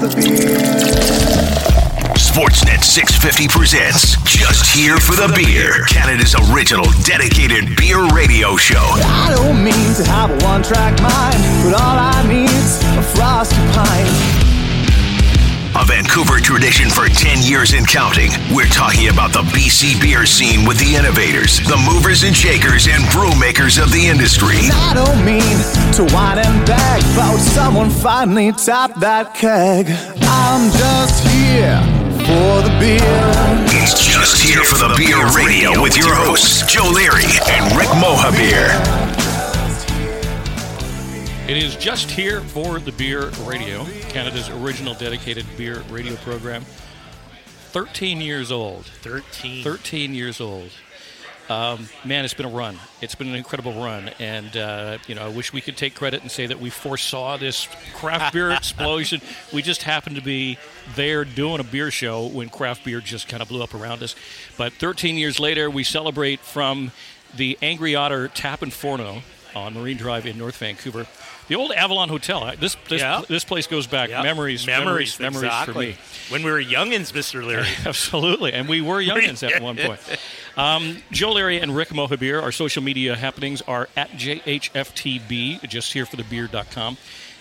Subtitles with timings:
[0.00, 0.56] the beer.
[2.16, 8.80] Sportsnet 650 presents Just Here for the Beer, Canada's original dedicated beer radio show.
[8.80, 13.60] I don't mean to have a one track mind, but all I need's a frosty
[13.76, 14.39] pint.
[15.80, 18.30] A Vancouver tradition for 10 years and counting.
[18.54, 23.00] We're talking about the BC beer scene with the innovators, the movers and shakers, and
[23.12, 24.68] brew makers of the industry.
[24.70, 25.56] I don't mean
[25.96, 29.86] to whine and beg about someone finally tapped that keg.
[30.20, 31.80] I'm just here
[32.28, 33.00] for the beer.
[33.72, 39.09] It's Just Here for the Beer Radio with your hosts, Joe Leary and Rick Mohabir.
[41.50, 46.62] It is just here for the Beer Radio, Canada's original dedicated beer radio program.
[47.72, 48.84] 13 years old.
[48.84, 49.64] 13.
[49.64, 50.70] 13 years old.
[51.48, 52.78] Um, man, it's been a run.
[53.00, 56.22] It's been an incredible run, and uh, you know, I wish we could take credit
[56.22, 59.20] and say that we foresaw this craft beer explosion.
[59.52, 60.56] We just happened to be
[60.94, 64.14] there doing a beer show when craft beer just kind of blew up around us.
[64.56, 66.92] But 13 years later, we celebrate from
[67.34, 69.22] the Angry Otter Tap and Forno
[69.54, 71.06] on Marine Drive in North Vancouver.
[71.50, 72.52] The old Avalon Hotel.
[72.60, 73.22] This this, Yeah.
[73.28, 75.72] this place goes back memories, memories, memories, exactly.
[75.94, 75.98] for me.
[76.28, 77.44] When we were youngins, Mr.
[77.44, 77.66] Leary.
[77.84, 79.98] Absolutely, and we were youngins at one point.
[80.56, 86.06] Um, Joe Leary and Rick Mohabir, our social media happenings are at JHFTB, just here
[86.06, 86.96] for the beer.com.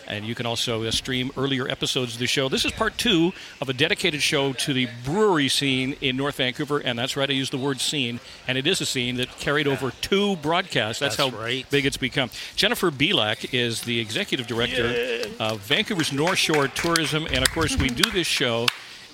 [0.10, 2.50] And you can also uh, stream earlier episodes of the show.
[2.50, 6.80] This is part two of a dedicated show to the brewery scene in North Vancouver.
[6.80, 8.20] And that's right, I use the word scene.
[8.48, 11.00] And it is a scene that carried over two broadcasts.
[11.00, 11.70] That's, That's how right.
[11.70, 12.30] big it's become.
[12.56, 17.28] Jennifer Belak is the executive director of Vancouver's North Shore Tourism.
[17.32, 18.68] And of course, we do this show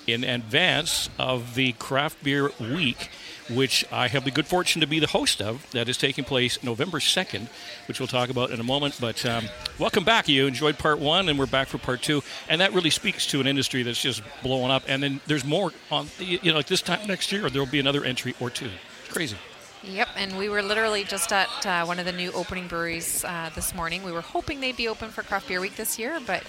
[0.06, 3.10] in advance of the Craft Beer Week,
[3.50, 5.68] which I have the good fortune to be the host of.
[5.72, 7.48] That is taking place November 2nd,
[7.88, 8.98] which we'll talk about in a moment.
[9.00, 10.28] But um, welcome back.
[10.28, 12.22] You enjoyed part one, and we're back for part two.
[12.48, 14.84] And that really speaks to an industry that's just blowing up.
[14.88, 18.04] And then there's more on, you know, like this time next year, there'll be another
[18.04, 18.70] entry or two.
[19.04, 19.36] It's Crazy.
[19.82, 23.50] Yep, and we were literally just at uh, one of the new opening breweries uh,
[23.54, 24.02] this morning.
[24.02, 26.42] We were hoping they'd be open for Craft Beer Week this year, but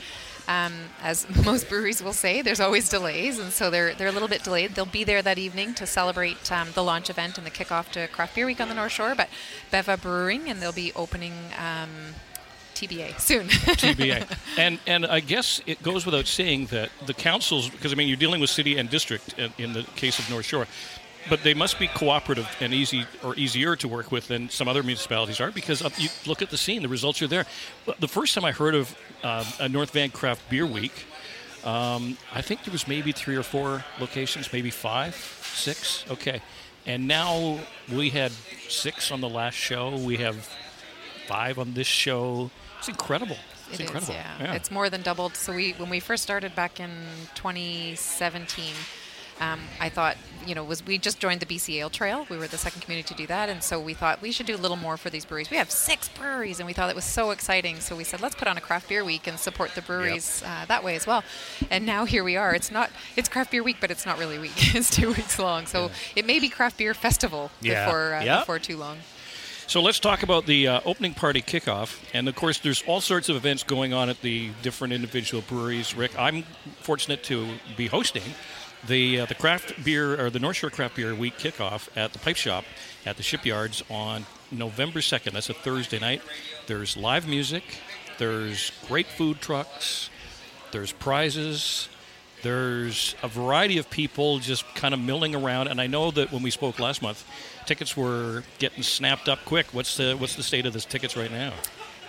[0.48, 4.28] um, as most breweries will say, there's always delays, and so they're they're a little
[4.28, 4.76] bit delayed.
[4.76, 8.08] They'll be there that evening to celebrate um, the launch event and the kickoff to
[8.08, 9.14] Craft Beer Week on the North Shore.
[9.16, 9.30] But
[9.72, 11.34] Beva Brewing, and they'll be opening.
[11.58, 11.90] Um,
[12.78, 13.48] TBA soon.
[13.48, 14.38] TBA.
[14.56, 18.18] and and I guess it goes without saying that the councils, because I mean you're
[18.18, 20.68] dealing with city and district in, in the case of North Shore,
[21.30, 24.84] but they must be cooperative and easy or easier to work with than some other
[24.84, 27.46] municipalities are because uh, you look at the scene, the results are there.
[28.00, 31.06] The first time I heard of um, a North Van Craft Beer Week,
[31.64, 35.16] um, I think there was maybe three or four locations, maybe five,
[35.54, 36.06] six.
[36.10, 36.42] Okay.
[36.86, 37.60] And now
[37.92, 38.32] we had
[38.70, 39.98] six on the last show.
[39.98, 40.50] We have
[41.28, 42.50] five on this show.
[42.80, 43.36] It's incredible.
[43.70, 44.14] It's It is, incredible.
[44.14, 44.54] yeah.
[44.54, 45.36] It's more than doubled.
[45.36, 46.90] So we, when we first started back in
[47.36, 48.74] 2017,
[49.40, 52.26] um, I thought, you know, was we just joined the BC Ale Trail.
[52.30, 54.56] We were the second community to do that, and so we thought we should do
[54.56, 55.50] a little more for these breweries.
[55.52, 57.80] We have six breweries, and we thought it was so exciting.
[57.80, 60.66] So we said, let's put on a craft beer week and support the breweries uh,
[60.68, 61.24] that way as well.
[61.70, 62.56] And now here we are.
[62.56, 64.54] It's not, it's craft beer week, but it's not really week.
[64.76, 65.66] it's two weeks long.
[65.66, 67.86] So it may be craft beer festival Yeah.
[67.86, 68.40] before uh, Yeah.
[68.40, 69.00] before too long.
[69.68, 72.00] So let's talk about the uh, opening party kickoff.
[72.14, 75.94] And of course, there's all sorts of events going on at the different individual breweries.
[75.94, 76.44] Rick, I'm
[76.80, 78.24] fortunate to be hosting
[78.86, 82.20] the uh, the craft beer or the North Shore Craft Beer Week kickoff at the
[82.20, 82.66] Pipe Shop
[83.06, 85.34] at the Shipyards on November 2nd.
[85.34, 86.22] That's a Thursday night.
[86.68, 87.64] There's live music.
[88.18, 90.10] There's great food trucks.
[90.72, 91.90] There's prizes.
[92.44, 96.44] There's a variety of people just kind of milling around, and I know that when
[96.44, 97.26] we spoke last month,
[97.66, 99.68] tickets were getting snapped up quick.
[99.74, 101.54] What's the what's the state of the tickets right now?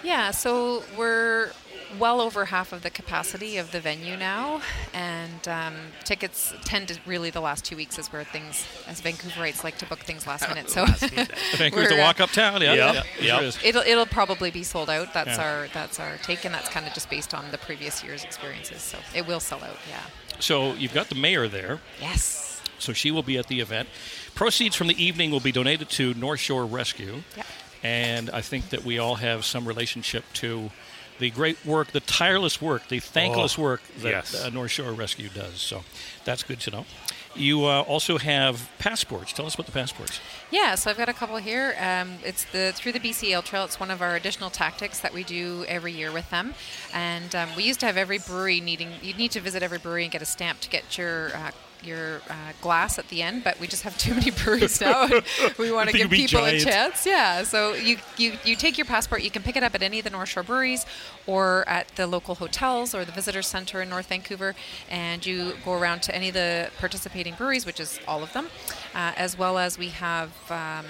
[0.02, 1.50] Yeah, so we're
[1.98, 4.60] well over half of the capacity of the venue now,
[4.92, 9.64] and um, tickets tend to really the last two weeks is where things, as Vancouverites
[9.64, 10.68] like to book things last minute.
[10.70, 10.84] So
[11.56, 12.60] Vancouver's the We're, uh, walk uptown.
[12.60, 13.52] Yeah, yeah, yep.
[13.52, 15.14] sure it'll it'll probably be sold out.
[15.14, 15.44] That's Yeah.
[15.62, 18.82] our that's our take, and that's kind of just based on the previous year's experiences.
[18.82, 19.76] So it will sell out.
[19.88, 20.00] Yeah.
[20.40, 21.80] So you've got the mayor there.
[22.00, 22.60] Yes.
[22.78, 23.88] So she will be at the event.
[24.34, 27.22] Proceeds from the evening will be donated to North Shore Rescue.
[27.36, 27.42] Yeah.
[27.82, 30.70] And I think that we all have some relationship to
[31.18, 34.34] the great work, the tireless work, the thankless Oh, work that yes.
[34.44, 35.60] uh, North Shore Rescue does.
[35.60, 35.82] So
[36.24, 36.86] that's good to know.
[37.34, 39.32] You uh, also have passports.
[39.32, 40.18] Tell us about the passports.
[40.50, 41.76] Yeah, so I've got a couple here.
[41.80, 43.64] Um, it's the through the BC Ale Trail.
[43.64, 46.54] It's one of our additional tactics that we do every year with them.
[46.92, 50.02] And um, we used to have every brewery needing you need to visit every brewery
[50.04, 51.50] and get a stamp to get your uh,
[51.82, 55.08] your uh, glass at the end, but we just have too many breweries now.
[55.58, 56.62] we want to give people giant.
[56.62, 57.06] a chance.
[57.06, 57.42] Yeah.
[57.42, 59.22] So you, you you take your passport.
[59.22, 60.86] You can pick it up at any of the North Shore breweries,
[61.26, 64.54] or at the local hotels or the visitor center in North Vancouver,
[64.90, 68.48] and you go around to any of the participating breweries, which is all of them,
[68.94, 70.86] uh, as well as we have um,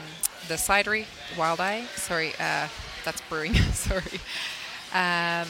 [0.48, 1.86] the cidery, Wildeye.
[1.96, 2.68] Sorry, uh,
[3.04, 3.54] that's brewing.
[3.72, 4.20] Sorry.
[4.94, 5.48] Um,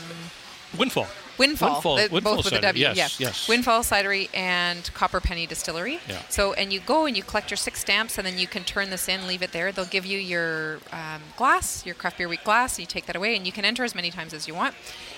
[0.76, 1.06] Windfall.
[1.38, 2.82] Windfall, Windfall- the- Windfall both with a Cider, W.
[2.84, 3.26] yes, yeah.
[3.28, 3.48] yes.
[3.48, 6.00] Windfall Cidery and Copperpenny Distillery.
[6.08, 6.20] Yeah.
[6.28, 8.90] So, and you go and you collect your six stamps, and then you can turn
[8.90, 9.72] this in, leave it there.
[9.72, 12.78] They'll give you your um, glass, your craft beer week glass.
[12.78, 14.74] You take that away, and you can enter as many times as you want.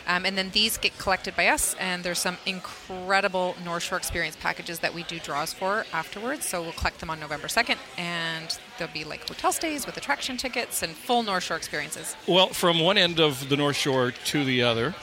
[0.06, 4.37] Um, and then these get collected by us, and there's some incredible North Shore Experience
[4.37, 6.46] packages that we do draws for afterwards.
[6.46, 10.37] So we'll collect them on November 2nd, and there'll be like hotel stays with attraction
[10.37, 12.17] tickets and full North Shore experiences.
[12.26, 14.94] Well, from one end of the North Shore to the other,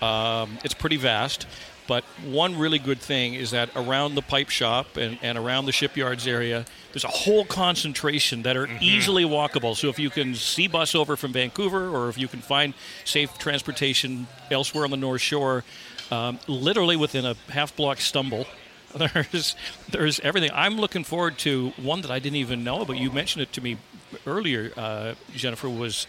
[0.00, 1.46] um, it's pretty vast.
[1.90, 5.72] But one really good thing is that around the pipe shop and, and around the
[5.72, 9.74] shipyards area, there's a whole concentration that are easily walkable.
[9.74, 12.74] So if you can see bus over from Vancouver or if you can find
[13.04, 15.64] safe transportation elsewhere on the North Shore,
[16.12, 18.46] um, literally within a half block stumble,
[18.96, 19.56] there's
[19.90, 20.50] there's everything.
[20.54, 22.98] I'm looking forward to one that I didn't even know about.
[22.98, 23.78] You mentioned it to me
[24.26, 26.06] earlier, uh, Jennifer, was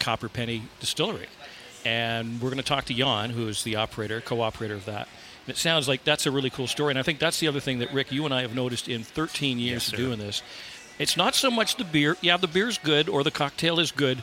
[0.00, 1.26] Copperpenny Distillery.
[1.84, 5.08] And we're going to talk to Jan, who is the operator, co-operator of that.
[5.46, 6.90] And it sounds like that's a really cool story.
[6.90, 9.02] And I think that's the other thing that Rick, you and I have noticed in
[9.02, 10.42] 13 years Yes, of doing this.
[10.98, 12.16] It's not so much the beer.
[12.20, 14.22] Yeah, the beer's good or the cocktail is good,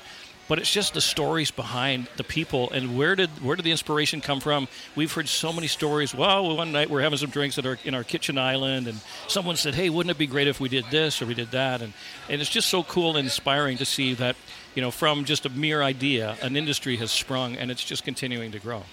[0.49, 4.19] but it's just the stories behind the people and where did where did the inspiration
[4.19, 4.67] come from?
[4.95, 6.13] We've heard so many stories.
[6.13, 9.55] Well, one night we're having some drinks at our in our kitchen island, and someone
[9.55, 11.93] said, "Hey, wouldn't it be great if we did this or we did that?" And
[12.27, 14.35] and it's just so cool and inspiring to see that
[14.75, 18.51] you know from just a mere idea, an industry has sprung and it's just continuing
[18.51, 18.83] to grow.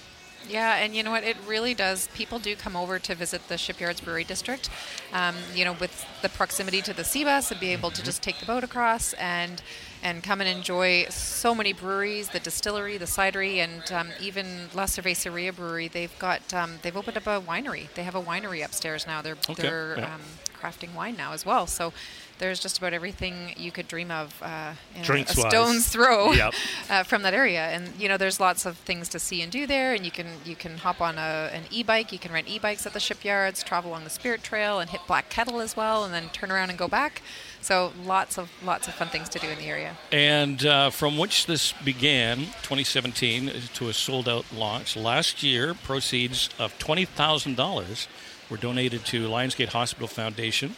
[0.48, 1.24] Yeah, and you know what?
[1.24, 2.08] It really does.
[2.14, 4.70] People do come over to visit the Shipyards Brewery District,
[5.12, 8.22] um, you know, with the proximity to the sea bus and be able to just
[8.22, 9.60] take the boat across and
[10.06, 14.84] and come and enjoy so many breweries, the distillery, the cidery, and um, even La
[14.84, 15.88] Cerveceria Brewery.
[15.88, 17.92] They've got um, they've opened up a winery.
[17.94, 19.20] They have a winery upstairs now.
[19.22, 20.14] They're Okay, they're yeah.
[20.14, 20.20] um,
[20.60, 21.66] crafting wine now as well.
[21.66, 21.92] So.
[22.38, 26.52] There's just about everything you could dream of uh, in a- a stone's throw Yep.
[26.90, 27.62] uh, from that area.
[27.68, 29.94] And you know, there's lots of things to see and do there.
[29.94, 32.12] And you can you can hop on a, an e-bike.
[32.12, 35.30] You can rent e-bikes at the shipyards, travel along the Spirit Trail, and hit Black
[35.30, 37.22] Kettle as well, and then turn around and go back.
[37.66, 39.96] So lots of lots of fun things to do in the area.
[40.12, 46.48] And uh, from which this began, 2017, to a sold out launch, last year, proceeds
[46.60, 48.06] of $20,000
[48.48, 50.76] were donated to Lions Gate Hospital Foundation.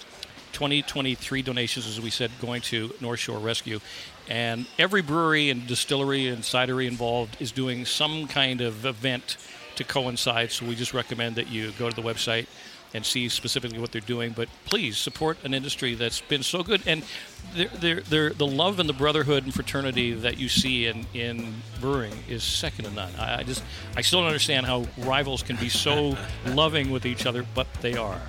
[0.52, 3.80] 2023 donations, as we said, going to North Shore Rescue.
[4.26, 9.36] And every brewery and distillery and cidery involved is doing some kind of event
[9.76, 10.52] to coincide.
[10.52, 12.46] So we just recommend that you go to the website
[12.94, 14.32] and see specifically what they're doing.
[14.34, 16.82] But please support an industry that's been so good.
[16.86, 17.02] And
[17.54, 21.54] they're, they're, they're, the love and the brotherhood and fraternity that you see in, in
[21.80, 23.12] brewing is second to none.
[23.18, 23.62] I, I just
[23.96, 27.96] I still don't understand how rivals can be so loving with each other, but they
[27.96, 28.20] are.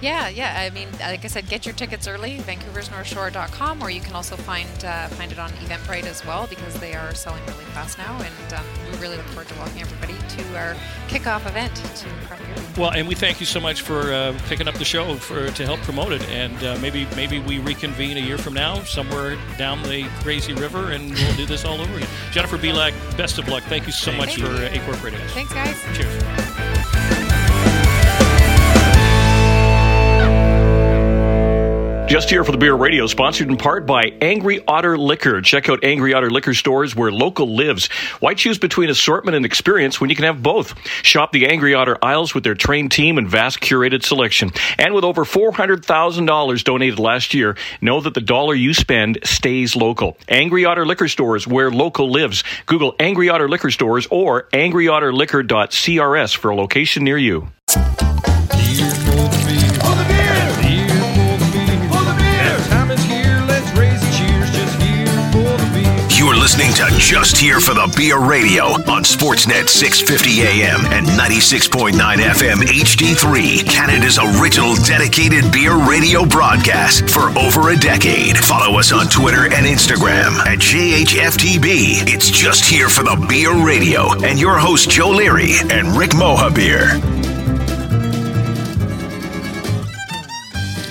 [0.00, 0.54] Yeah, yeah.
[0.58, 4.84] I mean, like I said, get your tickets early, Vancouver'sNorthShore.com, or you can also find
[4.84, 8.18] uh, find it on Eventbrite as well because they are selling really fast now.
[8.18, 10.74] And um, we really look forward to welcoming everybody to our
[11.08, 14.68] kickoff event to Craft Beer Well, and we thank you so much for uh, picking
[14.68, 18.20] up the show for to help promote it, and uh, maybe maybe we reconvene a
[18.20, 22.08] year from now somewhere down the crazy river, and we'll do this all over again.
[22.32, 23.62] Jennifer Belak, best of luck.
[23.64, 24.46] Thank you so Thank much you.
[24.46, 25.32] for uh, incorporating us.
[25.32, 25.76] Thanks, guys.
[25.94, 26.49] Cheers.
[32.10, 35.40] Just here for the Beer Radio, sponsored in part by Angry Otter Liquor.
[35.42, 37.86] Check out Angry Otter Liquor stores where local lives.
[38.18, 40.74] Why choose between assortment and experience when you can have both?
[41.04, 44.50] Shop the Angry Otter aisles with their trained team and vast curated selection.
[44.76, 50.18] And with over $400,000 donated last year, know that the dollar you spend stays local.
[50.28, 52.42] Angry Otter Liquor stores where local lives.
[52.66, 57.46] Google Angry Otter Liquor stores or angryotterliquor.crs for a location near you.
[66.50, 72.56] Listening to Just Here for the Beer Radio on Sportsnet 650 AM and 96.9 FM
[72.66, 78.36] HD3, Canada's original dedicated beer radio broadcast for over a decade.
[78.36, 82.10] Follow us on Twitter and Instagram at JHFTB.
[82.12, 86.98] It's Just Here for the Beer Radio and your host Joe Leary and Rick Mohabir.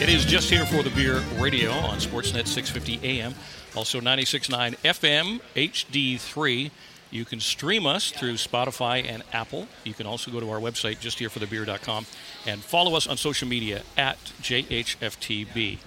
[0.01, 3.35] It is just here for the beer radio on Sportsnet 650 AM,
[3.75, 6.71] also 96.9 FM, HD3,
[7.11, 9.67] You can stream us through Spotify and Apple.
[9.83, 12.05] You can also go to our website, just here for the justhereforthebeer.com,
[12.45, 15.79] and follow us on social media at JHFTB.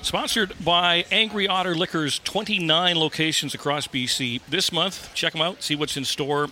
[0.00, 4.40] Sponsored by Angry Otter Liquors, 29 locations across BC.
[4.48, 6.48] This month, check them out, see what's in store.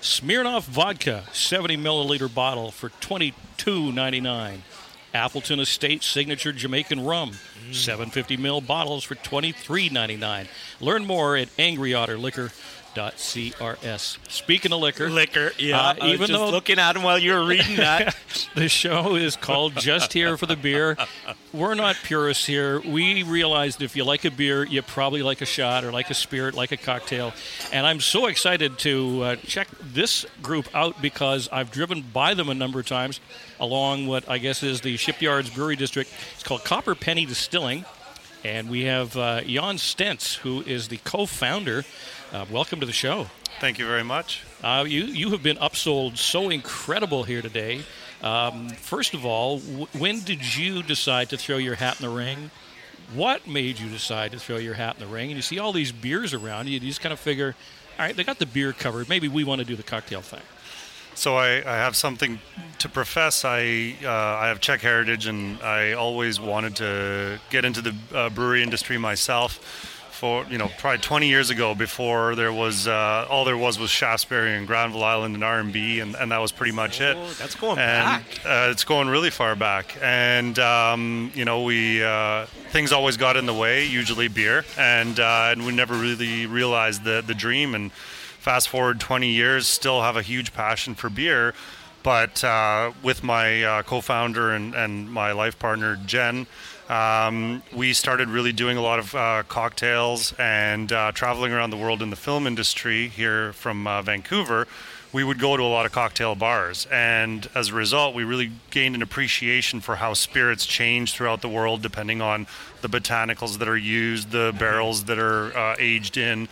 [0.00, 4.60] Smirnoff Vodka, 70 milliliter bottle for $22.99.
[5.14, 7.32] Appleton Estate Signature Jamaican Rum,
[7.72, 10.48] 750 ml bottles for $23.99.
[10.80, 12.50] Learn more at Angry Otter Liquor.
[12.98, 14.18] CRS.
[14.30, 15.80] Speaking of liquor, Liquor, yeah.
[15.80, 18.16] Uh, even just though looking at him while you were reading that.
[18.54, 20.96] the show is called Just Here for the Beer.
[21.52, 22.80] We're not purists here.
[22.80, 26.14] We realized if you like a beer, you probably like a shot or like a
[26.14, 27.32] spirit, like a cocktail.
[27.72, 32.48] And I'm so excited to uh, check this group out because I've driven by them
[32.48, 33.20] a number of times
[33.60, 36.10] along what I guess is the Shipyards Brewery District.
[36.34, 37.84] It's called Copperpenny Distilling.
[38.44, 41.84] And we have uh, Jan Stentz, who is the co founder.
[42.32, 43.26] Uh, welcome to the show.
[43.58, 44.44] Thank you very much.
[44.62, 47.80] Uh, you you have been upsold so incredible here today.
[48.22, 52.14] Um, first of all, w- when did you decide to throw your hat in the
[52.14, 52.50] ring?
[53.14, 55.30] What made you decide to throw your hat in the ring?
[55.30, 57.54] And you see all these beers around you, you just kind of figure,
[57.98, 59.08] all right, they got the beer covered.
[59.08, 60.42] Maybe we want to do the cocktail thing.
[61.14, 62.38] So I, I have something
[62.80, 63.44] to profess.
[63.44, 68.28] I uh, I have Czech heritage, and I always wanted to get into the uh,
[68.28, 69.58] brewery industry myself.
[70.18, 73.88] For you know, probably 20 years ago, before there was uh, all there was was
[73.88, 77.16] Shaftebury and Granville Island and R&B, and, and that was pretty much it.
[77.16, 78.24] Oh, that's going and, back.
[78.44, 83.36] Uh, it's going really far back, and um, you know we uh, things always got
[83.36, 83.86] in the way.
[83.86, 87.76] Usually beer, and uh, and we never really realized the the dream.
[87.76, 91.54] And fast forward 20 years, still have a huge passion for beer.
[92.02, 96.48] But uh, with my uh, co-founder and, and my life partner Jen,
[96.88, 101.76] um, we started really doing a lot of uh, cocktails and uh, traveling around the
[101.76, 104.66] world in the film industry here from uh, Vancouver.
[105.12, 108.50] We would go to a lot of cocktail bars, and as a result, we really
[108.70, 112.46] gained an appreciation for how spirits change throughout the world depending on
[112.82, 116.48] the botanicals that are used, the barrels that are uh, aged in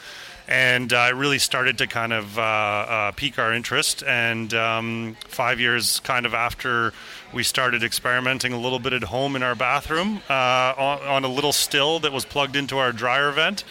[0.48, 4.02] and uh, it really started to kind of uh, uh, pique our interest.
[4.04, 6.92] And um, five years kind of after
[7.32, 11.28] we started experimenting a little bit at home in our bathroom uh, on, on, a
[11.28, 13.64] little still that was plugged into our dryer vent,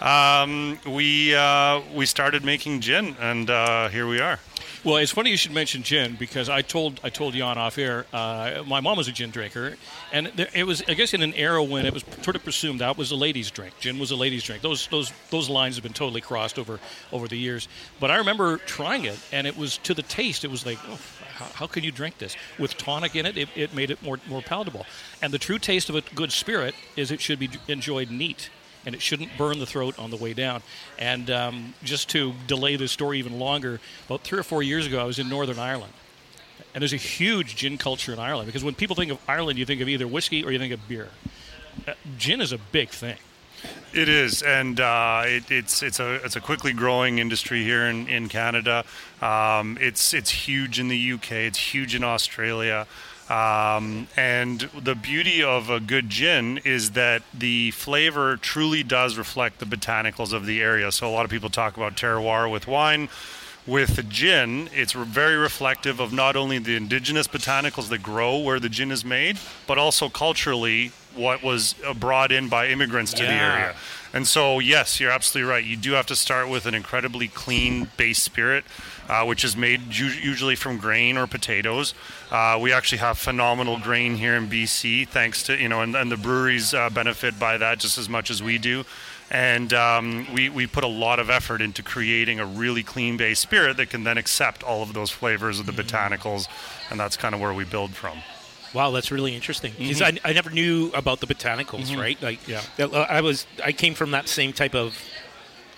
[0.00, 4.38] um, we uh, we started making gin, and uh, here we are.
[4.82, 8.06] Well, it's funny you should mention gin because I told I told Jan off air.
[8.10, 9.76] Uh, my mom was a gin drinker,
[10.10, 12.80] and there, it was I guess in an era when it was sort of presumed
[12.80, 13.74] that was a ladies' drink.
[13.78, 14.62] Gin was a ladies' drink.
[14.62, 16.80] Those those those lines have been totally crossed over
[17.12, 17.68] over the years.
[18.00, 20.44] But I remember trying it, and it was to the taste.
[20.44, 20.98] It was like, oh,
[21.40, 23.36] how, how can you drink this with tonic in it?
[23.36, 23.48] it?
[23.56, 24.86] It made it more more palatable.
[25.22, 28.50] And the true taste of a good spirit is it should be enjoyed neat
[28.86, 30.62] and it shouldn't burn the throat on the way down.
[30.98, 35.00] And um, just to delay the story even longer, about three or four years ago,
[35.00, 35.92] I was in Northern Ireland.
[36.74, 39.66] And there's a huge gin culture in Ireland because when people think of Ireland, you
[39.66, 41.08] think of either whiskey or you think of beer.
[41.86, 43.16] Uh, gin is a big thing.
[43.92, 48.08] It is, and uh, it, it's it's a it's a quickly growing industry here in
[48.08, 48.84] in Canada.
[49.20, 51.32] Um, it's it's huge in the UK.
[51.32, 52.86] It's huge in Australia.
[53.28, 59.60] Um, and the beauty of a good gin is that the flavor truly does reflect
[59.60, 60.90] the botanicals of the area.
[60.90, 63.08] So a lot of people talk about terroir with wine.
[63.66, 68.70] With gin, it's very reflective of not only the indigenous botanicals that grow where the
[68.70, 73.28] gin is made, but also culturally what was uh, brought in by immigrants to yeah.
[73.28, 73.76] the area.
[74.12, 75.64] And so, yes, you're absolutely right.
[75.64, 78.64] You do have to start with an incredibly clean base spirit,
[79.08, 81.94] uh, which is made u- usually from grain or potatoes.
[82.30, 86.10] Uh, we actually have phenomenal grain here in BC, thanks to, you know, and, and
[86.10, 88.84] the breweries uh, benefit by that just as much as we do.
[89.30, 93.38] And um, we, we put a lot of effort into creating a really clean base
[93.38, 96.48] spirit that can then accept all of those flavors of the botanicals.
[96.90, 98.18] And that's kind of where we build from.
[98.74, 100.24] Wow, that's really interesting because mm-hmm.
[100.24, 102.00] I, I never knew about the botanicals, mm-hmm.
[102.00, 102.22] right?
[102.22, 104.96] Like, yeah, I was I came from that same type of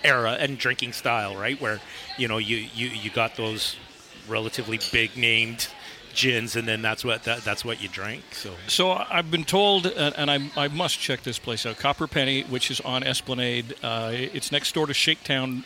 [0.03, 1.59] era and drinking style, right?
[1.59, 1.79] Where
[2.19, 3.77] you know you you, you got those
[4.27, 5.69] relatively big named
[6.13, 8.23] gins, and then that's what that, that's what you drink.
[8.31, 11.77] So, so I've been told, and I, I must check this place out.
[11.77, 13.75] Copperpenny, which is on Esplanade.
[13.83, 15.63] Uh, it's next door to Shaketown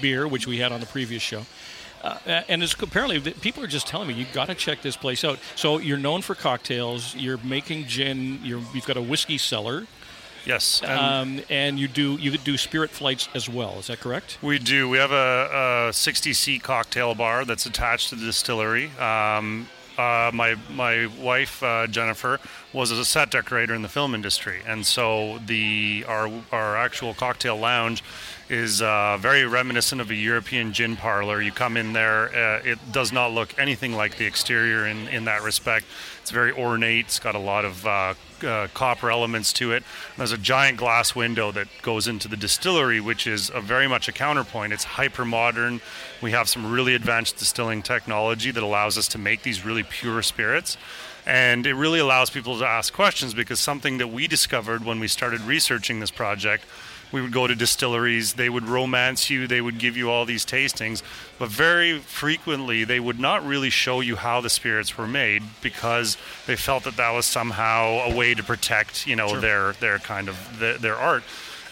[0.00, 1.44] Beer, which we had on the previous show.
[2.02, 5.24] Uh, and it's apparently people are just telling me you've got to check this place
[5.24, 5.38] out.
[5.56, 7.14] So you're known for cocktails.
[7.16, 8.40] You're making gin.
[8.42, 9.86] you have got a whiskey cellar.
[10.44, 13.78] Yes, and, um, and you do you do spirit flights as well.
[13.80, 14.38] Is that correct?
[14.40, 14.88] We do.
[14.88, 18.90] We have a, a 60 seat cocktail bar that's attached to the distillery.
[18.98, 22.38] Um, uh, my my wife uh, Jennifer
[22.72, 27.56] was a set decorator in the film industry, and so the our our actual cocktail
[27.56, 28.02] lounge
[28.48, 31.42] is uh, very reminiscent of a European gin parlor.
[31.42, 35.24] You come in there, uh, it does not look anything like the exterior in, in
[35.26, 35.84] that respect.
[36.22, 37.06] It's very ornate.
[37.06, 39.82] It's got a lot of uh, uh, copper elements to it.
[40.16, 44.12] There's a giant glass window that goes into the distillery, which is very much a
[44.12, 44.72] counterpoint.
[44.72, 45.80] It's hyper modern.
[46.22, 50.22] We have some really advanced distilling technology that allows us to make these really pure
[50.22, 50.76] spirits.
[51.26, 55.08] And it really allows people to ask questions because something that we discovered when we
[55.08, 56.64] started researching this project
[57.12, 60.44] we would go to distilleries they would romance you they would give you all these
[60.44, 61.02] tastings
[61.38, 66.16] but very frequently they would not really show you how the spirits were made because
[66.46, 69.40] they felt that that was somehow a way to protect you know sure.
[69.40, 71.22] their their kind of the, their art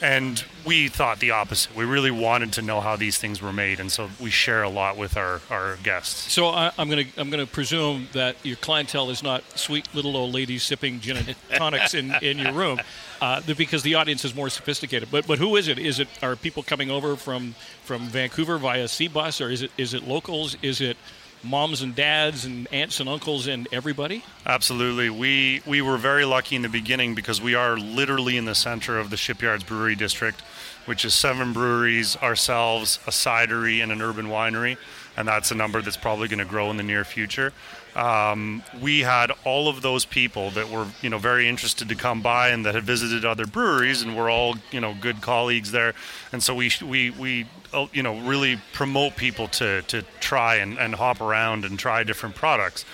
[0.02, 1.74] and we thought the opposite.
[1.74, 4.68] We really wanted to know how these things were made, and so we share a
[4.68, 6.32] lot with our, our guests.
[6.32, 9.92] So I, am going to I'm going to presume that your clientele is not sweet
[9.94, 12.80] little old ladies sipping gin and tonics in, in your room,
[13.20, 15.10] uh, because the audience is more sophisticated.
[15.10, 15.78] But but who is it?
[15.78, 17.54] Is it are people coming over from
[17.84, 20.56] from Vancouver via sea bus, or is it is it locals?
[20.62, 20.96] Is it
[21.42, 24.24] moms and dads and aunts and uncles and everybody?
[24.44, 25.10] Absolutely.
[25.10, 28.98] We we were very lucky in the beginning because we are literally in the center
[28.98, 30.40] of the Shipyards Brewery District,
[30.86, 34.76] which is seven breweries, ourselves, a cidery, and an urban winery,
[35.16, 37.52] and that's a number that's probably going to grow in the near future
[37.96, 42.20] um, we had all of those people that were you know very interested to come
[42.20, 45.94] by and that had visited other breweries and we're all you know good colleagues there.
[46.30, 50.78] And so we we we uh, you know really promote people to to try and,
[50.78, 52.84] and hop around and try different products.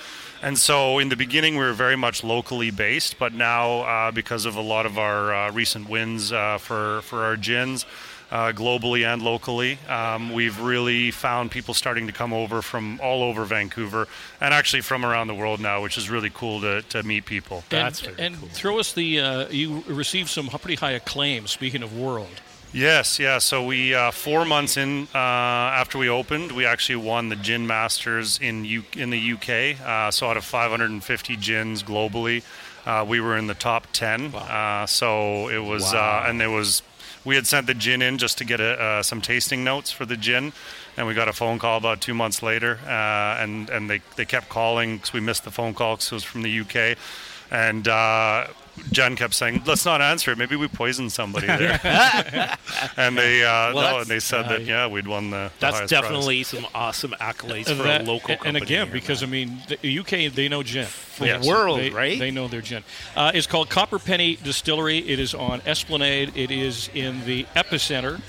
[0.41, 4.45] And so in the beginning, we were very much locally based, but now, uh, because
[4.45, 7.87] of a lot of our uh, recent wins uh, for, for our gins,
[8.33, 9.79] uh, globally and locally.
[9.89, 14.09] Um, we've really found people starting to come over from all over Vancouver
[14.41, 17.59] and actually from around the world now, which is really cool to, to meet people.
[17.71, 18.49] And, That's and cool.
[18.49, 21.47] throw us the uh, you received some pretty high acclaim.
[21.47, 22.41] Speaking of world.
[22.73, 23.37] Yes, yeah.
[23.37, 27.67] So we uh, four months in uh, after we opened, we actually won the Gin
[27.67, 29.79] Masters in U- in the UK.
[29.87, 32.43] Uh, so out of 550 gins globally,
[32.87, 34.33] uh, we were in the top 10.
[34.33, 34.41] Wow.
[34.41, 36.23] Uh, so it was, wow.
[36.25, 36.83] Uh, and it was
[37.25, 40.05] we had sent the gin in just to get a, uh, some tasting notes for
[40.05, 40.53] the gin,
[40.97, 44.25] and we got a phone call about two months later, uh, and and they, they
[44.25, 46.99] kept calling because we missed the phone call because it was from the UK,
[47.51, 48.47] and uh,
[48.91, 50.39] Jen kept saying, "Let's not answer it.
[50.39, 51.81] Maybe we poisoned somebody there."
[52.97, 55.37] and they uh, well, no, and they said that yeah, we'd won the.
[55.37, 56.49] the that's definitely prize.
[56.49, 59.29] some awesome accolades for that, a local and, and again, here, because man.
[59.29, 60.87] I mean, the UK they know gin.
[60.87, 61.45] For yes.
[61.45, 62.19] the world, they, right?
[62.19, 62.83] They know their gin.
[63.15, 64.99] Uh, it's called Copperpenny Distillery.
[64.99, 66.33] It is on Esplanade.
[66.35, 68.21] It is in the epicenter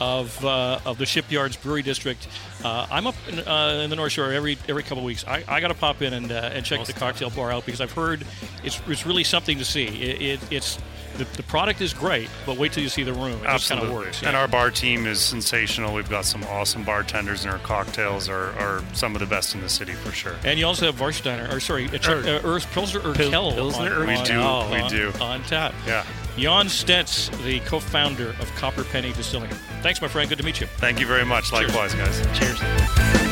[0.00, 2.26] of uh, of the Shipyards Brewery District.
[2.64, 5.24] Uh, I'm up in, uh, in, the North Shore every every couple of weeks.
[5.26, 7.64] I, I got to pop in and uh, and check Most the cocktail bar out
[7.64, 8.24] because I've heard
[8.62, 9.86] it's it's really something to see.
[9.86, 10.78] It, it, it's
[11.16, 13.40] the, the product is great, but wait till you see the room.
[13.42, 13.88] It Absolutely.
[13.88, 14.22] kind of works.
[14.22, 14.28] Yeah.
[14.28, 15.94] And our bar team is sensational.
[15.94, 19.60] We've got some awesome bartenders, and our cocktails are, are some of the best in
[19.60, 20.34] the city for sure.
[20.44, 23.54] And you also have Warsteiner, or sorry, uh, uh, Pilsner Urquell.
[23.54, 25.12] Pilsner on, We do, on, we do.
[25.20, 25.74] On tap.
[25.86, 26.04] Yeah.
[26.36, 29.50] Jan Stentz, the co-founder of Copperpenny Distilling.
[29.82, 30.28] Thanks, my friend.
[30.28, 30.66] Good to meet you.
[30.78, 31.52] Thank you very much.
[31.52, 32.20] Likewise, Cheers.
[32.20, 32.38] guys.
[32.38, 33.25] Cheers.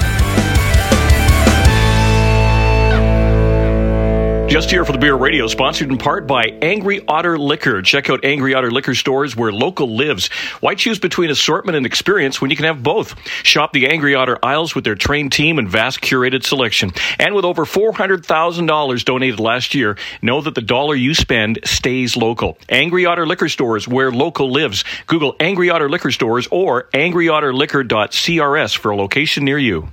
[4.54, 7.82] Just here for the Beer Radio, sponsored in part by Angry Otter Liquor.
[7.82, 10.28] Check out Angry Otter Liquor stores where local lives.
[10.60, 13.18] Why choose between assortment and experience when you can have both?
[13.42, 16.92] Shop the Angry Otter aisles with their trained team and vast curated selection.
[17.18, 22.56] And with over $400,000 donated last year, know that the dollar you spend stays local.
[22.68, 24.84] Angry Otter Liquor stores where local lives.
[25.08, 29.88] Google Angry Otter Liquor stores or angryotterliquor.crs for a location near you.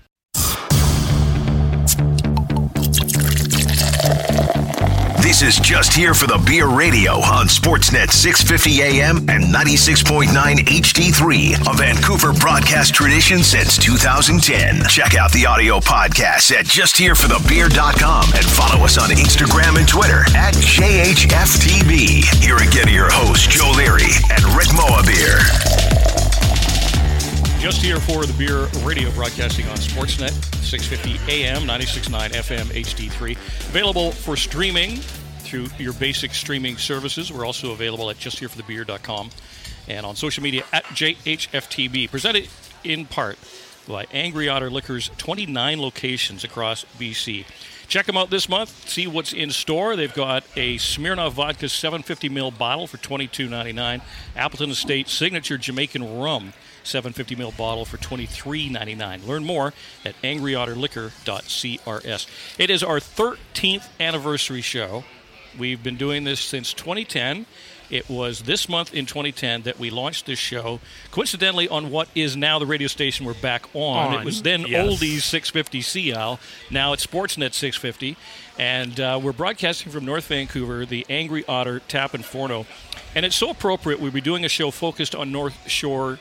[5.42, 11.74] Is just here for the Beer Radio on Sportsnet 650 AM and 96.9 HD3, a
[11.76, 14.88] Vancouver broadcast tradition since 2010.
[14.88, 20.54] Check out the audio podcast at justhereforthebeer.com and follow us on Instagram and Twitter at
[20.54, 22.22] JHFTB.
[22.44, 25.42] Here again are your hosts, Joe Leary and Rick Mohabir.
[27.60, 33.32] Just here for the Beer Radio broadcasting on Sportsnet 650 AM, 96.9 FM, HD3.
[33.70, 35.00] Available for streaming
[35.52, 37.30] through your basic streaming services.
[37.32, 39.30] We're also available at justhereforthebeer.com
[39.90, 42.10] and on social media at JHFTB.
[42.10, 42.48] Presented
[42.86, 43.38] in part
[43.86, 47.44] by Angry Otter Liquor's 29 locations across BC.
[47.90, 48.88] Check them out this month.
[48.88, 49.98] See what's in store.
[49.98, 54.02] They've got a Smirnoff Vodka 750 ml bottle for $22.99.
[54.38, 59.28] Appleton Estate Signature Jamaican Rum 750 ml bottle for $23.99.
[59.28, 59.74] Learn more
[60.06, 62.28] at angryotterliquor.crs.
[62.58, 65.04] It is our 13th anniversary show
[65.58, 67.46] We've been doing this since 2010.
[67.90, 70.80] It was this month in 2010 that we launched this show,
[71.12, 74.14] coincidentally on what is now the radio station we're back on.
[74.14, 74.88] On, It was then yes.
[74.88, 76.40] Oldies 650 CL.
[76.70, 78.16] Now it's Sportsnet 650.
[78.58, 82.66] And uh, we're broadcasting from North Vancouver, the Angry Otter Tap and Forno.
[83.14, 84.00] And it's so appropriate.
[84.00, 86.20] We'll be doing a show focused on North Shore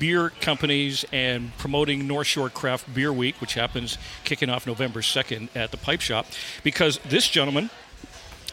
[0.00, 5.48] beer companies and promoting North Shore Craft Beer Week, which happens kicking off November 2nd
[5.54, 6.26] at the Pipe Shop,
[6.64, 7.70] because this gentleman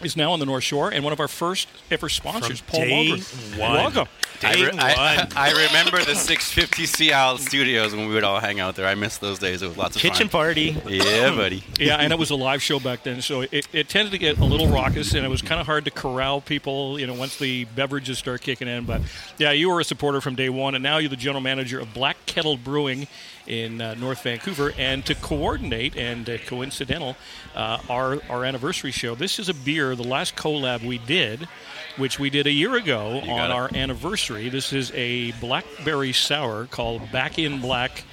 [0.02, 2.80] is now on the North Shore and one of our first ever sponsors, From Paul
[2.82, 3.60] day Mulgrew.
[3.60, 3.74] one.
[3.74, 4.08] Welcome.
[4.42, 5.28] I, Day re- I, one.
[5.38, 8.86] I remember the 650 CL studios when we would all hang out there.
[8.86, 9.62] I miss those days.
[9.62, 10.42] It was lots of Kitchen fun.
[10.42, 10.76] party.
[10.88, 11.64] Yeah, buddy.
[11.80, 14.40] yeah, and it was a live show back then, so it, it tended to get
[14.40, 17.38] a little raucous, and it was kind of hard to corral people, you know, once
[17.38, 18.84] the beverages start kicking in.
[18.86, 19.02] But
[19.38, 21.94] yeah, you were a supporter from day one, and now you're the general manager of
[21.94, 23.08] Black Kettle Brewing
[23.48, 24.74] in uh, North Vancouver.
[24.78, 27.16] And to coordinate and uh, coincidental,
[27.56, 29.16] uh, our our anniversary show.
[29.16, 31.48] This is a beer, the last collab we did.
[31.96, 34.50] Which we did a year ago got on our anniversary.
[34.50, 38.04] This is a blackberry sour called Back in Black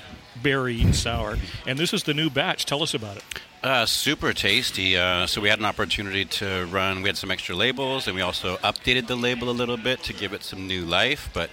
[0.43, 2.67] Berry Sour, and this is the new batch.
[2.67, 3.25] Tell us about it.
[3.63, 4.97] Uh, super tasty.
[4.97, 7.03] Uh, so we had an opportunity to run.
[7.03, 10.13] We had some extra labels, and we also updated the label a little bit to
[10.13, 11.31] give it some new life.
[11.33, 11.51] But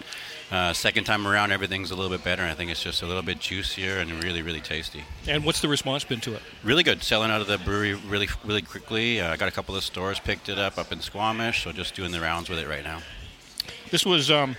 [0.52, 2.44] uh, second time around, everything's a little bit better.
[2.44, 5.04] I think it's just a little bit juicier and really, really tasty.
[5.28, 6.42] And what's the response been to it?
[6.64, 7.04] Really good.
[7.04, 9.20] Selling out of the brewery really, really quickly.
[9.20, 11.96] Uh, I got a couple of stores picked it up up in Squamish, so just
[11.96, 13.00] doing the rounds with it right now.
[13.92, 14.56] This was, um,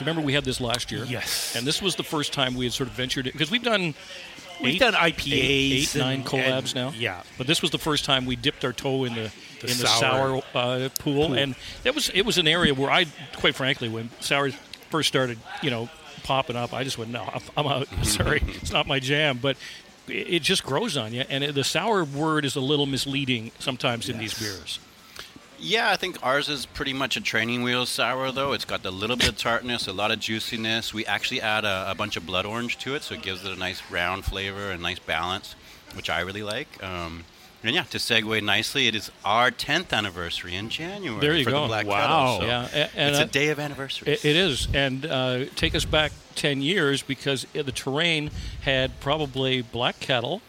[0.00, 1.04] remember we had this last year?
[1.04, 1.56] Yes.
[1.56, 3.94] And this was the first time we had sort of ventured because we've done.
[4.62, 6.92] We've eight- done IPAs eight, eight, and- nine collabs and- now.
[6.96, 7.22] yeah.
[7.36, 9.86] but this was the first time we dipped our toe in the, The in the
[9.86, 13.04] sour sour, uh, pool, and that was it was an area where I,
[13.36, 14.54] quite frankly, when sours
[14.90, 15.88] first started, you know,
[16.22, 17.88] popping up, I just went, no, I'm, out.
[18.02, 19.38] Sorry, it's not my jam.
[19.40, 19.56] But
[20.08, 24.08] it, just grows on you, and it, the sour word is a little misleading sometimes
[24.08, 24.78] in these beers.
[25.58, 28.52] Yeah, I think ours is pretty much a training wheel sour, though.
[28.52, 30.92] It's got a little bit of tartness, a lot of juiciness.
[30.92, 33.52] We actually add a, a bunch of blood orange to it, so it gives it
[33.52, 35.54] a nice round flavor and nice balance,
[35.94, 36.82] which I really like.
[36.84, 37.24] Um,
[37.66, 41.50] and yeah, to segue nicely, it is our 10th anniversary in January There you for
[41.50, 41.62] go.
[41.62, 42.00] the Black Wow.
[42.00, 42.40] Kettle.
[42.40, 44.24] So Yeah, a- and, it's uh, a day of anniversaries.
[44.24, 48.30] It, it is, and uh, take us back ten years because the terrain
[48.62, 50.42] had probably black kettle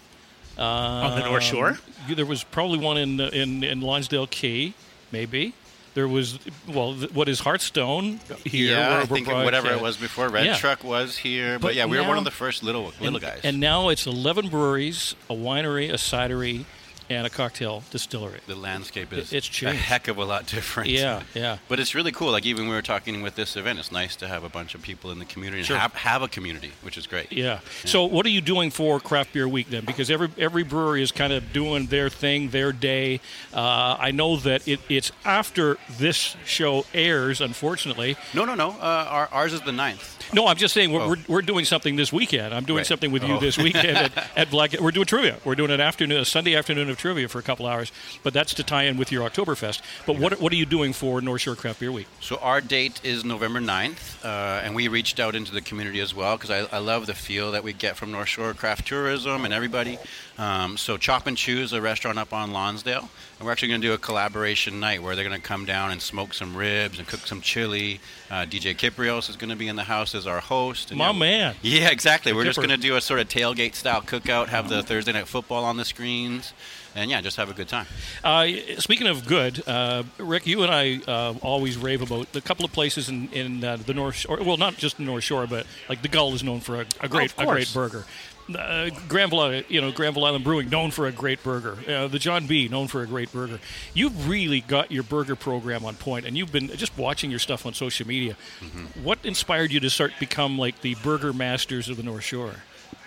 [0.57, 1.77] uh, On the North Shore?
[2.09, 4.73] There was probably one in in in Lonsdale Quay,
[5.11, 5.53] maybe.
[5.93, 8.71] There was well, what is Hearthstone here?
[8.77, 10.55] yeah, where I think whatever it was before, Red Yeah.
[10.55, 11.53] Truck was here.
[11.57, 13.39] But, But yeah, we were one of the first little little and, guys.
[13.43, 16.65] And now it's eleven breweries, a winery, a cidery,
[17.09, 18.39] and a cocktail distillery.
[18.47, 20.89] the landscape is It's a heck of a lot different.
[20.89, 21.57] Yeah, yeah.
[21.67, 22.31] But it's really cool.
[22.31, 24.81] Like even we were talking with this event, it's nice to have a bunch of
[24.81, 25.77] people in the community and Sure.
[25.77, 27.31] have, have a community, which is great.
[27.31, 27.59] Yeah.
[27.85, 29.85] So, what are you doing for Craft Beer Week then?
[29.85, 33.19] Because every every brewery is kind of doing their thing, their day.
[33.53, 38.17] Uh, I know that it, it's after this show airs, unfortunately.
[38.33, 38.69] No, no, no.
[38.71, 40.15] Uh, our, ours is the ninth.
[40.33, 41.09] No, I'm just saying we're, Oh.
[41.09, 42.53] we're, we're doing something this weekend.
[42.53, 42.85] I'm doing Right.
[42.87, 43.39] something with you Oh.
[43.39, 44.73] this weekend at, at Black.
[44.79, 45.37] We're doing trivia.
[45.45, 47.91] We're doing an afternoon, a Sunday afternoon of trivia for a couple hours.
[48.23, 49.81] But that's to tie in with your Oktoberfest.
[50.05, 52.07] But what what are you doing for North Shore Craft Beer Week?
[52.19, 56.13] So our date is November 9th, uh, and we reached out into the community as
[56.13, 59.45] well because I, I love the feel that we get from North Shore Craft Tourism
[59.45, 59.97] and everybody.
[60.37, 63.87] Um, so Chop and Choose, a restaurant up on Lonsdale, and we're actually going to
[63.87, 67.07] do a collaboration night where they're going to come down and smoke some ribs and
[67.07, 67.99] cook some chili.
[68.29, 70.91] Uh, DJ Kyprios is going to be in the house as our host.
[70.91, 71.55] And, My you know, man.
[71.63, 72.33] Yeah, exactly.
[72.33, 75.27] We're just going to do a sort of tailgate style cookout, have the Thursday night
[75.27, 76.53] football on the screens,
[76.93, 77.87] and yeah, just have a good time.
[78.23, 78.47] Uh,
[78.77, 82.71] speaking of good, uh, Rick, you and I uh, always rave about a couple of
[82.71, 84.39] places in, in uh, the North Shore.
[84.43, 87.07] Well, not just the North Shore, but like the Gull is known for a, a
[87.07, 88.05] great of a great burger.
[88.53, 91.77] Uh, Granville, you know, Granville Island Brewing, known for a great burger.
[91.87, 93.59] Uh, the John B, known for a great burger.
[93.93, 97.65] You've really got your burger program on point, and you've been just watching your stuff
[97.65, 98.37] on social media.
[98.61, 99.03] Mm-hmm.
[99.03, 102.53] What inspired you to start become like the burger masters of the North Shore?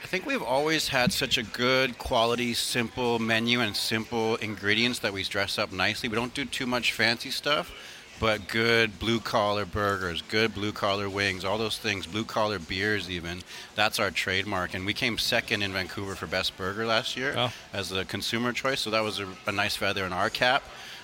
[0.02, 5.12] I think we've always had such a good quality, simple menu and simple ingredients that
[5.12, 6.08] we dress up nicely.
[6.08, 7.72] We don't do too much fancy stuff,
[8.20, 13.10] but good blue collar burgers, good blue collar wings, all those things, blue collar beers,
[13.10, 13.40] even.
[13.74, 14.74] That's our trademark.
[14.74, 17.52] And we came second in Vancouver for best burger last year Oh.
[17.72, 20.62] as a consumer choice, so that was a, a nice feather in our cap.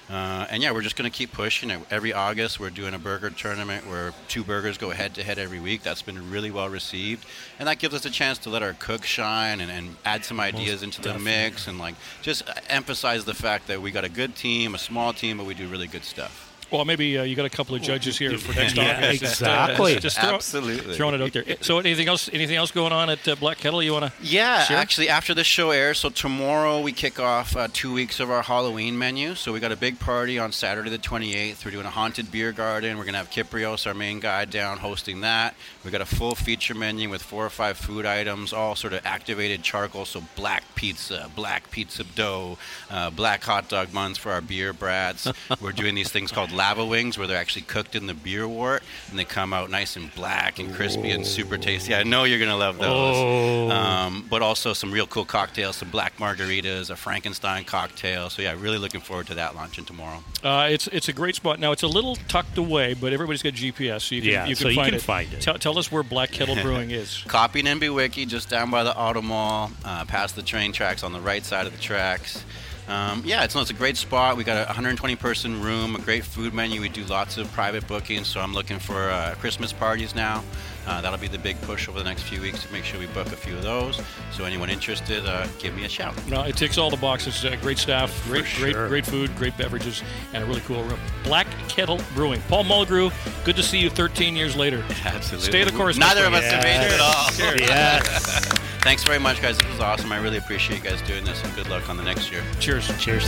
[0.09, 1.81] Uh, and yeah, we're just going to keep pushing it.
[1.91, 5.59] Every August, we're doing a burger tournament where two burgers go head to head every
[5.59, 5.83] week.
[5.83, 7.27] That's been really well received,
[7.59, 10.39] and that gives us a chance to let our cook shine and, and add some
[10.39, 14.37] ideas into the mix, and like just emphasize the fact that we got a good
[14.37, 16.46] team, a small team, but we do really good stuff.
[16.71, 19.23] Well, maybe uh, you got a couple of judges here for next Yeah, August.
[19.23, 19.97] exactly.
[20.01, 20.95] Just throw, Absolutely.
[20.95, 21.45] throwing it out there.
[21.61, 22.29] So, anything else?
[22.33, 23.83] Anything else going on at uh, Black Kettle?
[23.83, 24.13] You want to?
[24.23, 24.77] Yeah, Sure.
[24.77, 28.43] actually, after this show airs, so tomorrow we kick off uh, two weeks of our
[28.43, 29.35] Halloween menu.
[29.37, 31.65] So we got a big party on Saturday the 28th.
[31.65, 32.99] We're doing a haunted beer garden.
[32.99, 35.55] We're gonna have Kyprios, our main guy, down hosting that.
[35.85, 39.07] We got a full feature menu with four or five food items, all sort of
[39.07, 40.05] activated charcoal.
[40.05, 42.59] So black pizza, black pizza dough,
[42.91, 45.29] uh, black hot dog buns for our beer brats.
[45.61, 48.83] We're doing these things called lava wings, where they're actually cooked in the beer wort,
[49.11, 51.95] and they come out nice and black and crispy and super tasty.
[51.95, 53.71] I know you're gonna love those.
[53.73, 58.31] Um, but also some real cool cocktails, some black margaritas, a Frankenstein cocktail.
[58.31, 60.23] So yeah, really looking forward to that launching tomorrow.
[60.42, 61.59] Uh, it's it's a great spot.
[61.61, 64.57] Now it's a little tucked away, but everybody's got GPS, so you can Yeah, you
[64.57, 65.03] can so you find can it.
[65.03, 65.40] find it.
[65.40, 67.23] Tell, tell us where Black Kettle Brewing is.
[67.27, 71.12] Copping and Bewicke, just down by the Auto Mall, uh, past the train tracks on
[71.12, 72.45] the right side of the tracks.
[72.88, 74.37] Um, yeah, it's, it's a great spot.
[74.37, 76.81] We got a 120 person room, a great food menu.
[76.81, 80.44] We do lots of private bookings, so I'm looking for uh, Christmas parties now.
[80.87, 83.07] Uh, that'll be the big push over the next few weeks to make sure we
[83.09, 84.01] book a few of those.
[84.33, 86.14] So anyone interested, uh, give me a shout.
[86.29, 87.44] No, it ticks all the boxes.
[87.44, 88.88] Uh, great staff, great, great, sure.
[88.88, 90.99] great food, great beverages, and a really cool room.
[91.25, 92.40] Black Kettle Brewing.
[92.49, 93.12] Paul Mulgrew,
[93.44, 94.85] good to see you 13 years later.
[95.05, 95.49] Absolutely.
[95.49, 95.96] Stay the course.
[95.96, 97.27] Neither of us have aged at all.
[97.66, 98.44] Yes.
[98.81, 99.59] Thanks very much, guys.
[99.59, 100.12] This was awesome.
[100.12, 102.42] I really appreciate you guys doing this, and good luck on the next year.
[102.61, 102.88] Cheers.
[102.99, 103.27] Cheers.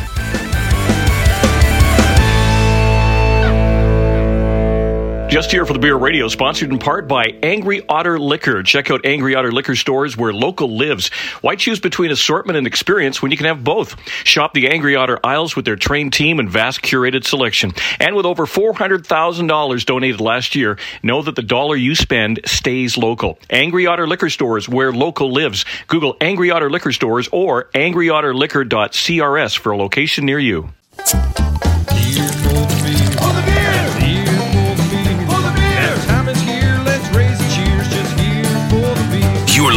[5.29, 8.63] Just here for the Beer Radio, sponsored in part by Angry Otter Liquor.
[8.63, 11.11] Check out Angry Otter Liquor stores where local lives.
[11.43, 13.95] Why choose between assortment and experience when you can have both?
[14.25, 17.75] Shop the Angry Otter aisles with their trained team and vast curated selection.
[18.01, 23.39] And with over $400,000 donated last year, know that the dollar you spend stays local.
[23.51, 25.67] Angry Otter Liquor stores where local lives.
[25.89, 30.71] Google Angry Otter Liquor stores or angryotterliquor.crs for a location near you.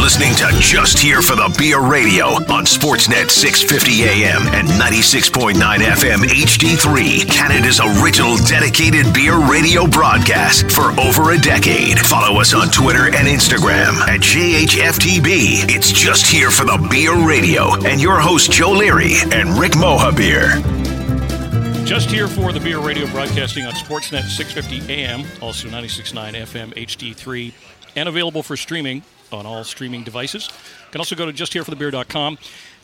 [0.02, 6.26] Listening to Just Here for the Beer Radio on Sportsnet 650 AM and 96.9 FM
[6.26, 12.00] HD3, Canada's original dedicated beer radio broadcast for over a decade.
[12.00, 15.70] Follow us on Twitter and Instagram at JHFTB.
[15.70, 20.58] It's Just Here for the Beer Radio and your host Joe Leary and Rick Mohabir.
[21.86, 27.52] Just here for the Beer Radio broadcasting on Sportsnet 650 AM, also 96.9 FM HD3,
[27.94, 30.48] and available for streaming on all streaming devices.
[30.48, 32.38] You can also go to justhereforthebeer.com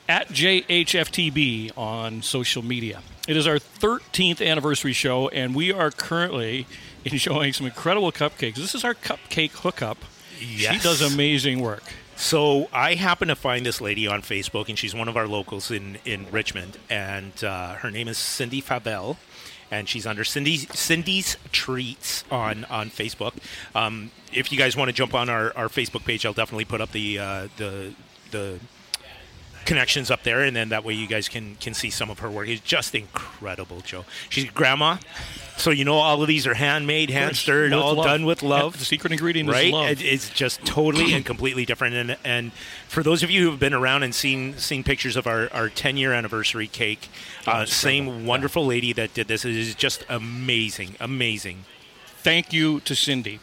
[0.08, 3.02] at JHFTB on social media.
[3.26, 6.66] It is our 13th anniversary show, and we are currently
[7.04, 8.56] enjoying some incredible cupcakes.
[8.56, 9.98] This is our cupcake hookup.
[10.38, 11.82] She does amazing work.
[12.16, 15.70] So I happen to find this lady on Facebook, and she's one of our locals
[15.70, 19.18] in in Richmond, and uh, her name is Cindy Fabel,
[19.70, 23.34] and she's under Cindy's Cindy's Treats on on Facebook.
[23.74, 26.80] Um, if you guys want to jump on our, our Facebook page, I'll definitely put
[26.80, 27.94] up the uh, the
[28.30, 28.58] the
[29.64, 32.30] connections up there, and then that way you guys can can see some of her
[32.30, 32.48] work.
[32.48, 34.04] It's just incredible, Joe.
[34.30, 34.96] She's grandma,
[35.58, 38.06] so you know all of these are handmade, hand stirred, all love.
[38.06, 38.78] done with love.
[38.78, 39.66] The secret ingredient right?
[39.66, 39.90] is love.
[39.90, 41.94] It- it's just totally and completely different.
[41.94, 42.52] And and
[42.88, 45.68] for those of you who have been around and seen seen pictures of our our
[45.68, 47.08] 10 year anniversary cake,
[47.46, 49.44] uh, same wonderful lady that did this.
[49.44, 51.64] It is just amazing, amazing.
[52.22, 53.40] Thank you to Cindy.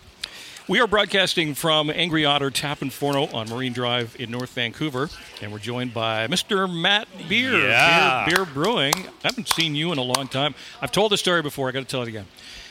[0.67, 5.09] We are broadcasting from Angry Otter Tap and Forno on Marine Drive in North Vancouver,
[5.39, 6.67] and we're joined by Mr.
[6.71, 8.25] Matt Beere, Yeah.
[8.25, 8.93] Beere, Beere Brewing.
[8.95, 10.55] I haven't seen you in a long time.
[10.81, 11.69] I've told the story before.
[11.69, 12.25] I got to tell it again.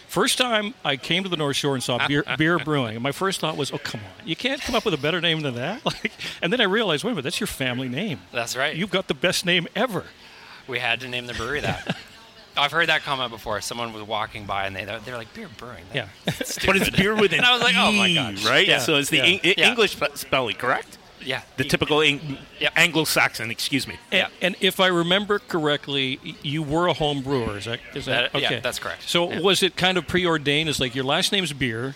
[0.09, 3.12] First time I came to the North Shore and saw Beere, Beere brewing, and my
[3.12, 4.26] first thought was, "Oh, come on!
[4.26, 7.04] You can't come up with a better name than that." Like, and then I realized,
[7.04, 8.20] wait a minute, that's your family name.
[8.33, 8.74] That's right.
[8.74, 10.04] You've got the best name ever.
[10.66, 11.96] we had to name the brewery that.
[12.56, 13.60] I've heard that comment before.
[13.60, 15.84] Someone was walking by and they they're like Beere brewing.
[15.94, 16.08] Yeah.
[16.24, 16.40] But
[16.76, 18.66] it's beer with an And I was like, oh my god, right?
[18.66, 18.78] Yeah.
[18.78, 19.24] So it's the Yeah.
[19.24, 19.68] Eng- Yeah.
[19.70, 20.98] English spelling, correct?
[21.24, 21.40] yeah.
[21.56, 22.72] The typical Eng- Yep.
[22.76, 23.96] Anglo-Saxon, excuse me.
[24.12, 27.56] And, and if I remember correctly, you were a home brewer.
[27.56, 29.08] Is that, is that, That- yeah, that's correct.
[29.08, 29.40] So Yeah.
[29.40, 30.68] was it kind of preordained?
[30.68, 31.94] As like your last name's Beere,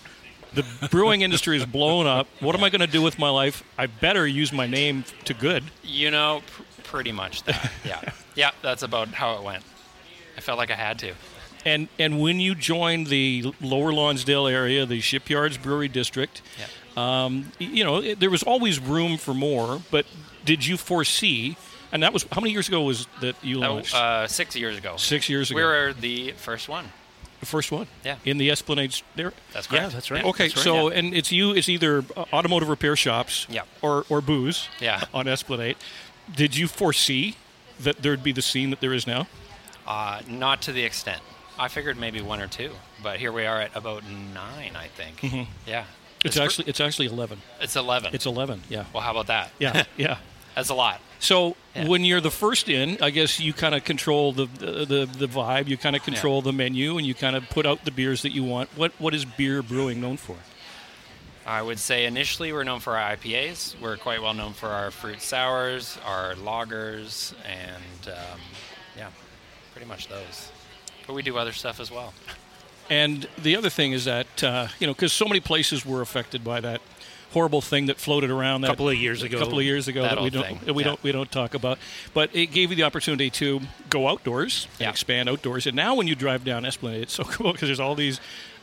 [0.55, 2.27] the brewing industry is blown up.
[2.41, 3.63] What am I going to do with my life?
[3.77, 5.63] I better use my name to good.
[5.85, 7.71] You know, pr- pretty much that.
[7.85, 8.01] Yeah.
[8.35, 9.63] yeah, that's about how it went.
[10.39, 11.13] I felt like I had to.
[11.67, 16.41] And and when you joined the Lower Lonsdale area, the Shipyards Brewery District,
[16.97, 17.25] Yeah.
[17.25, 19.83] um, you know it, there was always room for more.
[19.91, 20.07] But
[20.45, 21.57] did you foresee?
[21.91, 23.95] And that was how many years ago was that you That, launched?
[23.95, 24.95] uh, six years ago.
[24.97, 25.57] Six years ago.
[25.57, 26.85] We were the first one.
[27.41, 27.87] the first one.
[28.05, 28.17] Yeah.
[28.25, 29.33] In the Esplanade there.
[29.53, 29.85] That's correct.
[29.85, 30.25] Yeah, that's right.
[30.25, 30.99] Okay, That's right, so yeah.
[30.99, 31.53] and it's you.
[31.55, 33.63] It's either uh, automotive repair shops, Yeah.
[33.83, 35.05] or or booze, Yeah.
[35.13, 35.77] on Esplanade.
[36.37, 37.35] Did you foresee
[37.81, 39.27] that there'd be the scene that there is now?
[39.89, 41.23] Uh, not to the extent.
[41.59, 42.71] I figured maybe one or two,
[43.03, 45.23] but here we are at about nine, I think.
[45.67, 45.83] Yeah.
[45.83, 46.27] Mm-hmm.
[46.27, 47.41] It's pr- actually it's actually eleven.
[47.61, 48.13] it's 11.
[48.13, 48.61] It's eleven.
[48.69, 48.85] Yeah.
[48.93, 49.51] well, how about that?
[49.59, 49.85] Yeah.
[49.97, 50.19] Yeah.
[50.55, 51.01] That's a lot.
[51.21, 51.87] So Yeah.
[51.89, 55.27] when you're the first in, I guess you kind of control the, the the the
[55.29, 55.69] vibe.
[55.69, 58.33] You kind of control the menu, and you kind of put out the beers that
[58.33, 58.69] you want.
[58.77, 60.37] What what is Beere brewing known for?
[61.47, 63.81] I would say initially we're known for our IPAs.
[63.81, 68.41] We're quite well known for our fruit sours, our lagers, and um,
[68.97, 69.09] yeah,
[69.79, 70.51] pretty much those.
[71.07, 72.13] But we do other stuff as well.
[72.91, 76.43] And the other thing is that uh, you know because so many places were affected
[76.43, 76.81] by that
[77.33, 79.37] horrible thing that floated around that Couple of years ago.
[79.37, 80.89] A couple of years ago That that, we don't thing, we yeah.
[80.89, 81.79] don't we don't talk about.
[82.13, 84.91] But it gave you the opportunity to go outdoors and Yeah.
[84.91, 85.67] expand outdoors.
[85.69, 88.21] And now when you drive down Esplanade, it's so cool because there's all these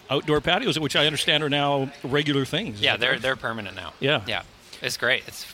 [0.09, 2.81] outdoor patios, which I understand are now regular things.
[2.81, 3.21] Yeah, they're correct?
[3.21, 3.93] they're permanent now.
[4.01, 4.21] Yeah.
[4.27, 4.41] yeah,
[4.81, 5.23] it's great.
[5.27, 5.45] It's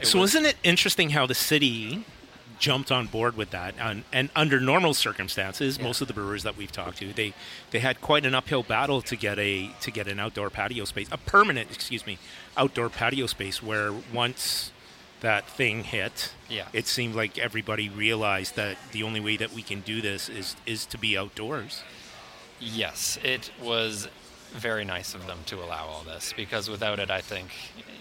[0.00, 2.04] it So was- isn't it interesting how the city
[2.62, 3.74] jumped on board with that?
[3.78, 7.34] And, and under normal circumstances, most of the brewers that we've talked to, they
[7.72, 11.08] they had quite an uphill battle to get a to get an outdoor patio space,
[11.12, 12.18] a permanent, excuse me,
[12.56, 13.62] outdoor patio space.
[13.62, 14.70] Where once
[15.20, 16.66] that thing hit, Yeah.
[16.72, 20.56] it seemed like everybody realized that the only way that we can do this is
[20.64, 21.82] is to be outdoors.
[22.60, 24.08] Yes, it was
[24.52, 27.48] very nice of them to allow all this because without it, I think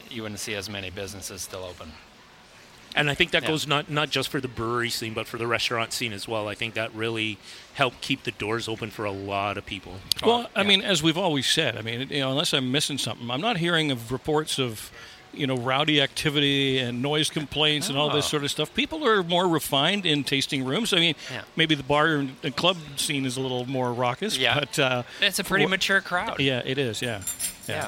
[0.09, 1.91] you wouldn't see as many businesses still open.
[2.95, 3.49] And I think that Yeah.
[3.49, 6.47] goes not not just for the brewery scene, but for the restaurant scene as well.
[6.49, 7.37] I think that really
[7.73, 9.99] helped keep the doors open for a lot of people.
[10.23, 10.67] Well, I yeah.
[10.67, 13.57] mean, as we've always said, I mean, you know, unless I'm missing something, I'm not
[13.57, 14.91] hearing of reports of,
[15.33, 18.29] you know, rowdy activity and noise complaints and all this Oh.
[18.31, 18.73] sort of stuff.
[18.73, 20.91] People are more refined in tasting rooms.
[20.91, 21.43] I mean, Yeah.
[21.55, 24.37] maybe the bar and and club scene is a little more raucous.
[24.37, 24.59] Yeah.
[24.59, 26.41] but uh, It's a pretty what- mature crowd.
[26.41, 27.01] Yeah, it is.
[27.01, 27.21] Yeah,
[27.69, 27.87] Yeah.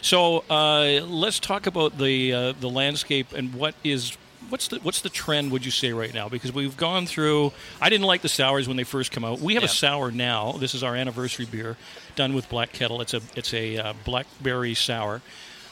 [0.00, 4.16] So uh, let's talk about the uh, the landscape and what is
[4.50, 5.50] what's the what's the trend?
[5.52, 6.28] Would you say right now?
[6.28, 7.52] Because we've gone through.
[7.80, 9.40] I didn't like the sours when they first come out.
[9.40, 10.52] We have a sour now.
[10.52, 11.76] This is our anniversary beer,
[12.16, 13.00] done with Black Kettle.
[13.00, 15.22] It's a it's a uh, blackberry sour.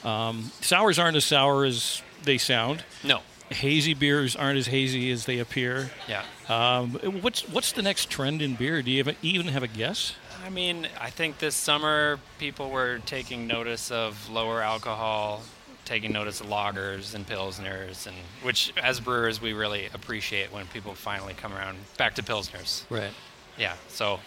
[0.04, 2.84] Um, sours aren't as sour as they sound.
[3.04, 3.20] No.
[3.50, 5.90] Hazy beers aren't as hazy as they appear.
[6.06, 6.22] Yeah.
[6.48, 8.82] Um, what's what's the next trend in beer?
[8.82, 10.14] Do you have, even have a guess?
[10.44, 15.42] I mean, I think this summer people were taking notice of lower alcohol,
[15.88, 20.94] taking notice of lagers and pilsners, and which as brewers we really appreciate when people
[20.94, 22.84] finally come around back to pilsners.
[22.90, 23.10] Right.
[23.56, 23.74] Yeah.
[23.88, 24.20] So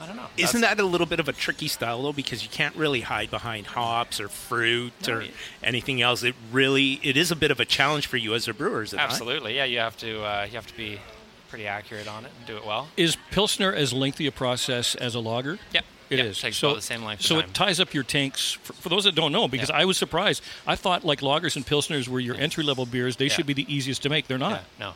[0.00, 0.26] I don't know.
[0.36, 2.12] Isn't That's- that a little bit of a tricky style though?
[2.12, 6.22] Because you can't really hide behind hops or fruit No, or you- anything else.
[6.22, 8.92] It really it is a bit of a challenge for you as a brewer, is
[8.92, 9.10] it not?
[9.10, 9.56] absolutely?
[9.56, 9.64] Yeah.
[9.64, 11.00] You have to uh, you have to be
[11.48, 12.88] pretty accurate on it and do it well.
[12.96, 15.58] Is Pilsner as lengthy a process as a lager?
[15.72, 15.84] Yep.
[16.10, 16.40] It is.
[16.40, 17.22] Takes so about the same length.
[17.22, 18.52] So it ties up your tanks.
[18.52, 19.76] For, for those that don't know, because Yeah.
[19.76, 20.42] I was surprised.
[20.66, 23.16] I thought like lagers and pilsners were your entry level beers.
[23.16, 23.32] They Yeah.
[23.32, 24.26] should be the easiest to make.
[24.26, 24.62] They're not.
[24.78, 24.94] No.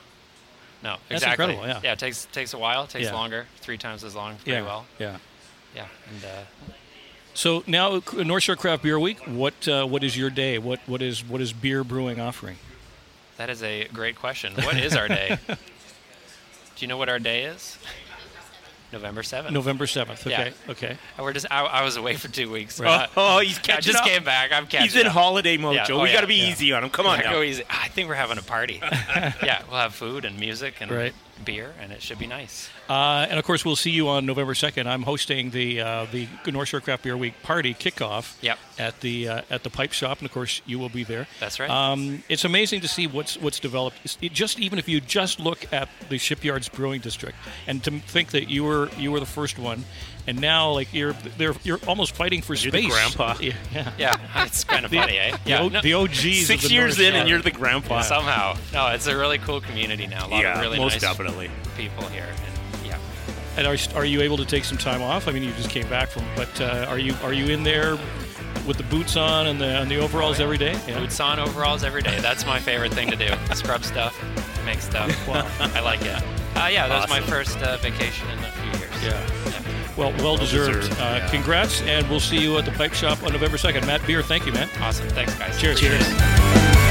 [0.83, 1.45] No, That's exactly.
[1.55, 1.81] incredible, yeah.
[1.85, 2.85] Yeah, it takes takes a while.
[2.85, 4.63] It takes longer, three times as long, pretty Yeah.
[4.63, 4.87] well.
[4.99, 5.17] Yeah.
[5.77, 6.73] Yeah, and uh,
[7.35, 9.19] So now uh, North Shore Craft Beer Week.
[9.27, 10.59] What uh, what is your day?
[10.59, 12.57] What what is what is Beere Brewing offering?
[13.37, 14.55] that is a great question.
[14.55, 15.39] What is our day?
[15.47, 15.57] Do
[16.79, 17.79] you know what our day is?
[18.93, 19.55] November seventh.
[19.55, 20.27] November seventh.
[20.27, 20.41] Yeah.
[20.41, 20.53] Okay.
[20.69, 20.99] Okay.
[21.19, 21.47] We're just.
[21.51, 22.79] I, I was away for two weeks.
[22.79, 23.09] Right.
[23.17, 23.79] Oh, he's catching up.
[23.79, 24.05] I just up.
[24.07, 24.53] came back.
[24.53, 25.13] I'm catching He's in up.
[25.13, 25.85] holiday mode, Yeah.
[25.85, 25.99] Joe.
[25.99, 26.15] Oh, we yeah.
[26.17, 26.51] got to be Yeah.
[26.51, 26.91] easy on him.
[26.91, 27.33] Come on now.
[27.33, 27.65] Go easy.
[27.71, 28.81] I think we're having a party.
[28.83, 31.15] yeah, we'll have food and music and Right.
[31.43, 32.71] Beer, and it should be nice.
[32.89, 34.89] Uh, and of course, we'll see you on November second.
[34.89, 38.37] I'm hosting the uh, the North Shore Craft Beer Week party kickoff.
[38.43, 38.59] Yep.
[38.79, 41.27] At the uh, at the Pipe Shop, and of course, you will be there.
[41.41, 41.71] That's right.
[41.71, 43.99] Um, it's amazing to see what's what's developed.
[44.21, 48.31] It just even if you just look at the Shipyards Brewing District, and to think
[48.31, 49.85] that you were you were the first one,
[50.27, 52.93] and now like you're they're you're almost fighting for You're the space.
[52.93, 53.37] grandpa.
[53.41, 53.53] Yeah.
[53.75, 53.93] yeah.
[53.99, 55.37] Yeah, it's kind of funny, eh?
[55.45, 56.47] The, Yeah, no- the OGs.
[56.47, 58.03] Six the years North in, and you're the grandpa.
[58.03, 58.57] somehow.
[58.73, 60.27] No, it's a really cool community now.
[60.27, 61.51] A lot Yeah, of really most nice definitely.
[61.77, 62.27] people here.
[62.81, 62.99] And yeah.
[63.57, 65.29] And are, are you able to take some time off?
[65.29, 67.99] I mean, you just came back from, but uh, are you are you in there
[68.67, 70.79] with the boots on and the and the overalls every day?
[70.87, 71.01] Yeah.
[71.01, 72.21] Boots on, overalls every day.
[72.21, 73.29] That's my favorite thing to do.
[73.55, 74.17] Scrub stuff,
[74.65, 75.11] make stuff.
[75.27, 75.47] Wow.
[75.75, 76.23] I like it.
[76.55, 79.03] Uh, yeah, that was my first uh, vacation in a few years.
[79.03, 79.62] Yeah.
[79.97, 80.81] Well, well deserved.
[80.83, 81.29] deserved, Uh, yeah.
[81.31, 83.87] Congrats, and we'll see you at the Pipe Shop on November second.
[83.87, 84.69] Matt Beere, thank you, man.
[84.81, 85.09] Awesome.
[85.11, 85.61] Thanks, guys.
[85.61, 85.79] Cheers.
[85.83, 86.82] Appreciate Cheers.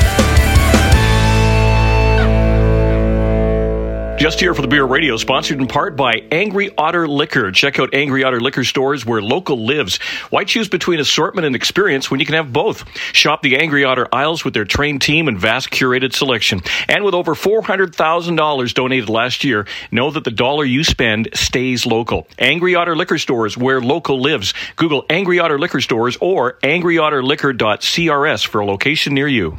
[4.21, 7.51] Just here for the Beer Radio, sponsored in part by Angry Otter Liquor.
[7.51, 9.97] Check out Angry Otter Liquor stores where local lives.
[10.29, 12.85] Why choose between assortment and experience when you can have both?
[13.15, 16.61] Shop the Angry Otter aisles with their trained team and vast curated selection.
[16.87, 22.27] And with over $400,000 donated last year, know that the dollar you spend stays local.
[22.37, 24.53] Angry Otter Liquor stores where local lives.
[24.75, 29.57] Google Angry Otter Liquor stores or angryotterliquor.crs for a location near you.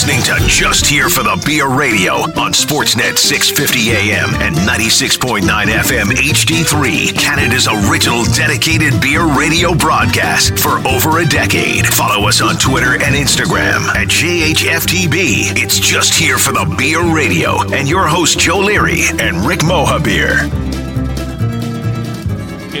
[0.00, 7.68] Just here for the Beer Radio on Sportsnet 650 AM and 96.9 FM HD3, Canada's
[7.68, 11.86] original dedicated beer radio broadcast for over a decade.
[11.86, 15.56] Follow us on Twitter and Instagram at JHFTB.
[15.56, 20.79] It's just here for the Beer Radio and your host Joe Leary and Rick Mohabir.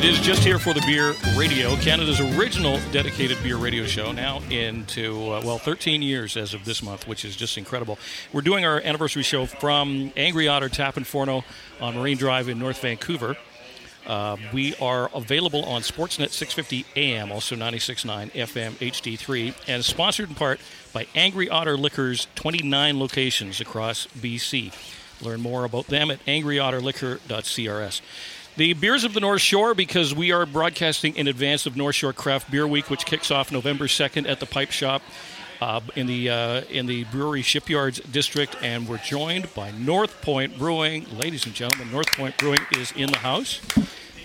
[0.00, 4.40] It is just here for the Beer Radio, Canada's original dedicated beer radio show, now
[4.48, 7.98] into, uh, well, 13 years as of this month, which is just incredible.
[8.32, 11.44] We're doing our anniversary show from Angry Otter Tap and Forno
[11.82, 13.36] on Marine Drive in North Vancouver.
[14.06, 20.34] Uh, we are available on Sportsnet 650 AM, also 96.9 FM HD3, and sponsored in
[20.34, 20.60] part
[20.94, 24.72] by Angry Otter Liquors, 29 locations across BC.
[25.20, 28.00] Learn more about them at angryotterliquor.crs.
[28.60, 32.12] The beers of the North Shore, because we are broadcasting in advance of North Shore
[32.12, 35.00] Craft Beer Week, which kicks off November 2nd at the Pipe Shop
[35.62, 40.58] uh, in the uh, in the Brewery Shipyards District, and we're joined by North Point
[40.58, 41.90] Brewing, ladies and gentlemen.
[41.90, 43.62] North Point Brewing is in the house.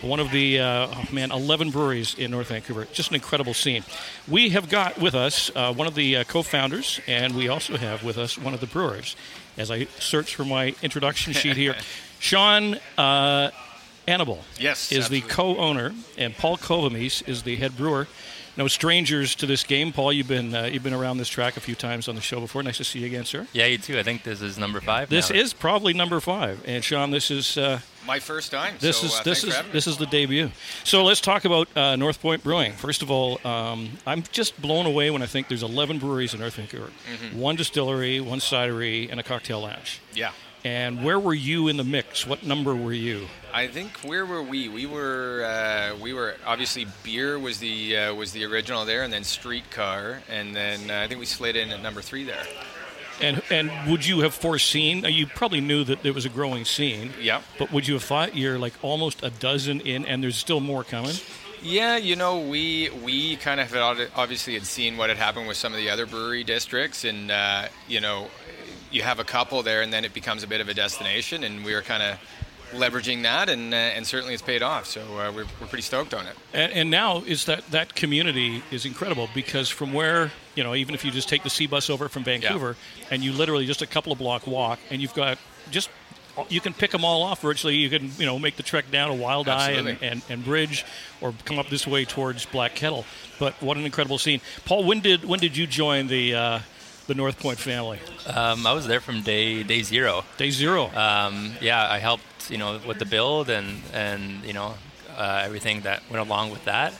[0.01, 2.89] One of the uh, oh man, 11 breweries in North Vancouver.
[2.91, 3.85] Just an incredible scene.
[4.27, 8.03] We have got with us uh, one of the uh, co-founders, and we also have
[8.03, 9.15] with us one of the brewers.
[9.57, 11.77] As I search for my introduction sheet here,
[12.19, 13.51] Sean uh,
[14.07, 18.07] Annable Yes, is the co-owner, and Paul Kovamis is the head brewer.
[18.57, 20.13] No strangers to this game, Paul.
[20.13, 22.63] You've been uh, you've been around this track a few times on the show before.
[22.63, 23.47] Nice to see you again, sir.
[23.51, 23.99] Yeah, you too.
[23.99, 25.09] I think this is number five.
[25.09, 25.35] This now.
[25.35, 28.75] is probably number five, and Sean, this is uh, My first time.
[28.79, 30.51] this so, is uh, this is this is the debut.
[30.85, 32.71] So let's talk about uh, North Point Brewing.
[32.71, 36.39] First of all, um, I'm just blown away when I think there's 11 breweries in
[36.39, 37.37] North Vancouver, Mm-hmm.
[37.37, 39.99] one distillery, one cidery, and a cocktail lounge.
[40.13, 40.31] Yeah.
[40.65, 42.25] And where were you in the mix?
[42.25, 43.27] What number were you?
[43.53, 44.67] I think where were we?
[44.67, 49.13] We were uh, we were obviously Beere was the uh, was the original there, and
[49.13, 52.43] then streetcar, and then uh, I think we slid in at number three there.
[53.21, 55.05] And and would you have foreseen?
[55.05, 57.13] You probably knew that there was a growing scene.
[57.21, 57.43] Yeah.
[57.59, 60.83] But would you have thought you're like almost a dozen in, and there's still more
[60.83, 61.13] coming?
[61.61, 65.57] Yeah, you know, we we kind of had obviously had seen what had happened with
[65.57, 68.29] some of the other brewery districts, and uh, you know,
[68.95, 71.63] you have a couple there, and then it becomes a bit of a destination, and
[71.63, 72.17] we were kind of
[72.71, 74.85] leveraging that, and uh, and certainly it's paid off.
[74.85, 76.35] So uh, we're, we're pretty stoked on it.
[76.53, 80.95] And, and now is that that community is incredible because from where you know even
[80.95, 82.75] if you just take the SeaBus over from Vancouver
[83.11, 85.37] and you literally just a couple of block walk and you've got
[85.71, 85.89] just
[86.49, 87.75] you can pick them all off virtually.
[87.75, 90.85] You can you know make the trek down to Wildeye and, and, and Bridge
[91.21, 93.05] or come up this way towards Black Kettle.
[93.39, 94.83] But what an incredible scene, Paul.
[94.83, 96.59] When did when did you join the uh,
[97.07, 97.99] the North Point family?
[98.27, 100.23] Um, I was there from day day zero.
[100.37, 100.85] Day zero.
[100.95, 104.75] Um, yeah, I helped you know with the build and and you know
[105.17, 106.93] uh, everything that went along with that.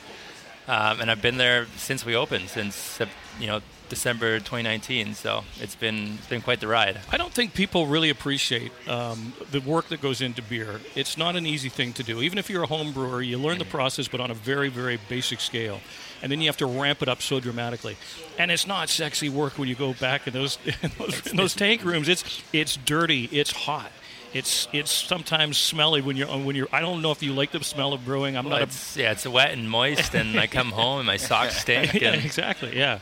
[0.68, 3.00] Um, and I've been there since we opened, since
[3.40, 5.14] you know December 2019.
[5.14, 7.00] So it's been it's been quite the ride.
[7.12, 10.80] I don't think people really appreciate um, the work that goes into beer.
[10.96, 12.22] It's not an easy thing to do.
[12.22, 15.00] Even if you're a home brewer, you learn the process, but on a very, very
[15.10, 15.82] basic scale.
[16.22, 17.98] And then you have to ramp it up so dramatically.
[18.40, 21.54] And it's not sexy work when you go back in those in those, in those
[21.56, 22.08] tank rooms.
[22.10, 23.26] It's it's dirty.
[23.32, 23.92] It's hot.
[24.34, 26.68] It's it's sometimes smelly when you're when you're.
[26.72, 28.36] I don't know if you like the smell of brewing.
[28.36, 28.62] I'm Well, not.
[28.62, 31.94] A, it's, yeah, it's wet and moist, and I come home and my socks stink.
[31.94, 32.76] yeah, exactly.
[32.78, 33.00] Yeah.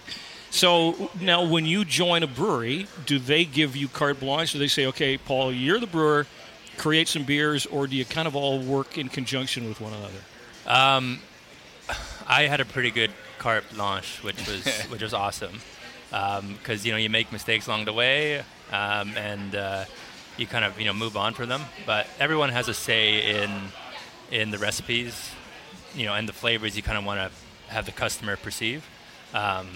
[0.51, 4.53] So now, when you join a brewery, do they give you carte blanche?
[4.53, 6.27] Do they say, "Okay, Paul, you're the brewer,
[6.77, 10.21] create some beers," or do you kind of all work in conjunction with one another?
[10.67, 11.19] Um,
[12.27, 15.59] I had a pretty good carte blanche, which was which was awesome,
[16.09, 18.39] because you know you make mistakes along the way,
[18.71, 19.85] um, and uh,
[20.37, 21.61] you kind of you know move on from them.
[21.85, 23.51] But everyone has a say in
[24.31, 25.31] in the recipes,
[25.95, 28.87] you know, and the flavors you kind of want to have the customer perceive.
[29.33, 29.67] Um,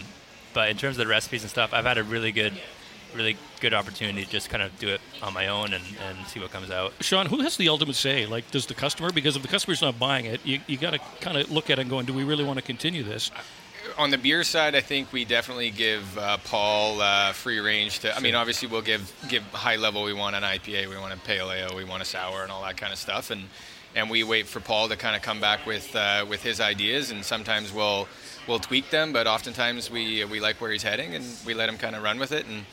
[0.54, 2.54] but in terms of the recipes and stuff, I've had a really good,
[3.16, 6.40] really good opportunity to just kind of do it on my own and, and see
[6.40, 6.94] what comes out.
[7.02, 8.26] Sean, who has the ultimate say?
[8.26, 9.12] Like, does the customer?
[9.12, 11.80] Because if the customer's not buying it, you, you got to kind of look at
[11.80, 13.32] it and going, "Do we really want to continue this?"
[13.98, 18.16] on the beer side, I think we definitely give uh, Paul uh, free range to.
[18.16, 20.04] I mean, obviously we'll give give high level.
[20.04, 22.64] We want an IPA, we want a pale ale, we want a sour, and all
[22.64, 23.32] that kind of stuff.
[23.32, 23.44] And
[23.96, 27.12] and we wait for Paul to kind of come back with uh, with his ideas.
[27.12, 28.08] And sometimes we'll
[28.48, 31.78] we'll tweak them, but oftentimes we we like where he's heading, and we let him
[31.78, 32.46] kind of run with it.
[32.46, 32.66] And,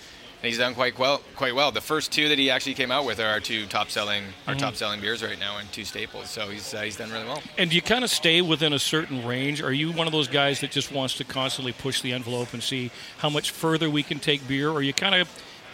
[0.45, 1.23] and he's done quite well.
[1.37, 1.73] Quite well.
[1.73, 4.55] The first two that he actually came out with are our two top selling our
[4.55, 4.59] Mhm.
[4.59, 6.29] top selling beers right now, and two staples.
[6.29, 7.43] So he's uh, he's done really well.
[7.57, 9.63] And do you kind of stay within a certain range?
[9.63, 12.63] Are you one of those guys that just wants to constantly push the envelope and
[12.63, 14.69] see how much further we can take beer?
[14.69, 15.31] Or are you kind of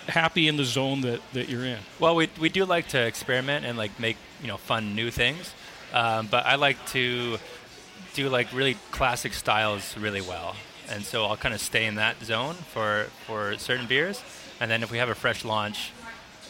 [0.07, 1.79] happy in the zone that, that you're in?
[1.99, 5.53] Well, we, we do like to experiment and like make you know fun new things,
[5.93, 7.39] um, but I like to
[8.15, 10.55] do like really classic styles really well,
[10.89, 14.23] and so I'll kind of stay in that zone for for certain beers.
[14.61, 15.93] And then if we have a fresh launch,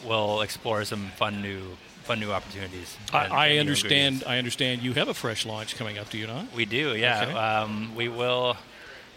[0.05, 1.61] we'll explore some fun new
[2.03, 2.97] fun new opportunities.
[3.13, 4.23] I, and- I and understand.
[4.27, 4.81] I understand.
[4.81, 6.51] You have a fresh launch coming up, do you not?
[6.53, 7.23] We do, yeah.
[7.23, 7.33] Okay.
[7.33, 8.57] Um, we will.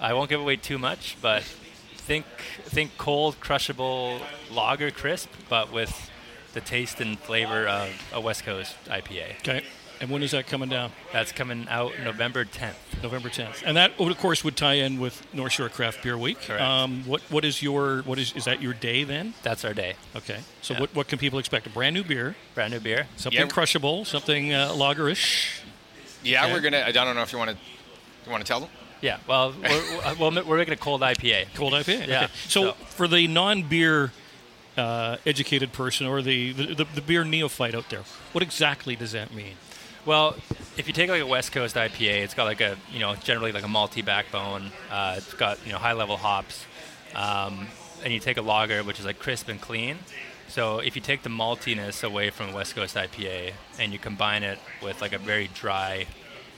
[0.00, 2.26] I won't give away too much, but think
[2.64, 4.20] think cold crushable
[4.50, 6.10] lager crisp, but with
[6.52, 9.38] the taste and flavor of a West Coast IPA.
[9.38, 9.62] Okay.
[10.04, 10.92] And when is that coming down?
[11.14, 12.74] That's coming out November 10th.
[13.02, 13.62] November 10th.
[13.64, 16.38] And that, of course, would tie in with North Shore Craft Beer Week.
[16.42, 16.60] Correct.
[16.60, 19.32] Um, what What is your What is is that your day then?
[19.42, 19.94] That's our day.
[20.14, 20.40] Okay.
[20.60, 20.80] So Yeah.
[20.80, 21.66] what What can people expect?
[21.66, 23.06] A brand new beer, Brand new beer.
[23.16, 23.46] something Yeah.
[23.46, 25.60] crushable, something uh, lagerish.
[26.22, 26.52] Yeah, Okay.
[26.52, 26.84] we're gonna.
[26.86, 27.56] I don't know if you want to.
[28.26, 28.68] You want to tell them?
[29.00, 29.20] Yeah.
[29.26, 31.46] Well, we're, we're, we're making a cold IPA.
[31.54, 32.08] Cold IPA.
[32.08, 32.24] Yeah.
[32.24, 32.32] Okay.
[32.48, 34.12] So, So- for the non-beer
[34.76, 38.02] uh, educated person or the, the, the, the beer neophyte out there,
[38.32, 39.56] what exactly does that mean?
[40.06, 40.36] Well,
[40.76, 43.52] if you take like a West Coast IPA, it's got like a you know generally
[43.52, 44.70] like a malty backbone.
[44.90, 46.66] Uh, it's got you know high level hops,
[47.14, 47.68] um,
[48.02, 49.96] and you take a lager which is like crisp and clean.
[50.48, 54.58] So if you take the maltiness away from West Coast IPA and you combine it
[54.82, 56.06] with like a very dry,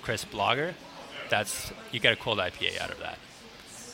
[0.03, 0.75] crisp lager,
[1.31, 3.19] that's you get a cold IPA out of that.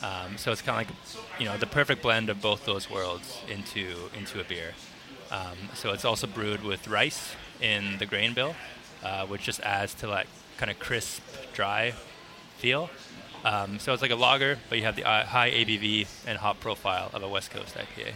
[0.01, 3.39] Um, so it's kind of like you know the perfect blend of both those worlds
[3.47, 4.73] into into a beer.
[5.29, 8.55] Um, so it's also brewed with rice in the grain bill,
[9.03, 10.27] uh, which just adds to that
[10.57, 11.21] kind of crisp,
[11.53, 11.93] dry
[12.57, 12.89] feel.
[13.45, 16.59] Um, so it's like a lager, but you have the uh, high ABV and hop
[16.59, 18.13] profile of a West Coast IPA.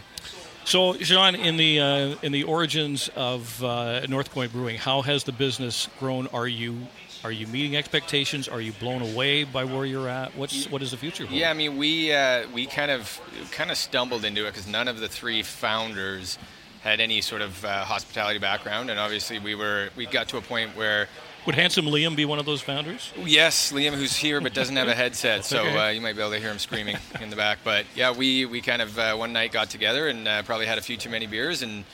[0.64, 5.24] So, Sean, in the uh, in the origins of uh, North Point Brewing, how has
[5.24, 6.26] the business grown?
[6.28, 6.86] Are you
[7.24, 8.48] are you meeting expectations?
[8.48, 10.36] Are you blown away by where you're at?
[10.36, 11.26] What's what is the future?
[11.26, 11.38] hold?
[11.38, 13.20] Yeah, I mean, we uh, we kind of
[13.50, 16.38] kind of stumbled into it because none of the three founders
[16.82, 20.40] had any sort of uh, hospitality background, and obviously we were we got to a
[20.40, 21.08] point where
[21.46, 23.12] Would handsome Liam be one of those founders?
[23.24, 25.76] yes, Liam, who's here but doesn't have a headset, so Okay.
[25.76, 27.58] uh, you might be able to hear him screaming in the back.
[27.64, 30.78] But yeah, we we kind of uh, one night got together and uh, probably had
[30.78, 31.84] a few too many beers and.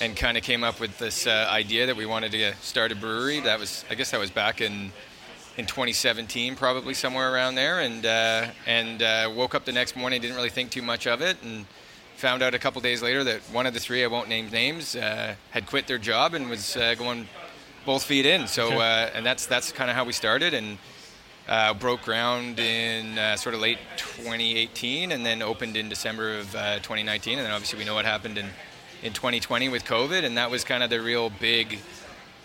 [0.00, 2.94] And kind of came up with this uh, idea that we wanted to start a
[2.94, 3.40] brewery.
[3.40, 4.92] That was, I guess, that was back in
[5.56, 10.20] in 2017, probably somewhere around there, and uh, and uh, woke up the next morning,
[10.20, 11.66] didn't really think too much of it, and
[12.18, 14.96] found out a couple days later that one of the three, I won't name names,
[14.96, 17.28] uh, had quit their job and was uh, going
[17.86, 18.48] both feet in.
[18.48, 20.78] So, uh, and that's that's kind of how we started, and
[21.48, 26.54] uh, broke ground in uh, sort of late 2018, and then opened in December of
[26.56, 28.46] uh, 2019, and then obviously we know what happened in
[29.04, 31.78] in 2020 with COVID, and that was kind of the real big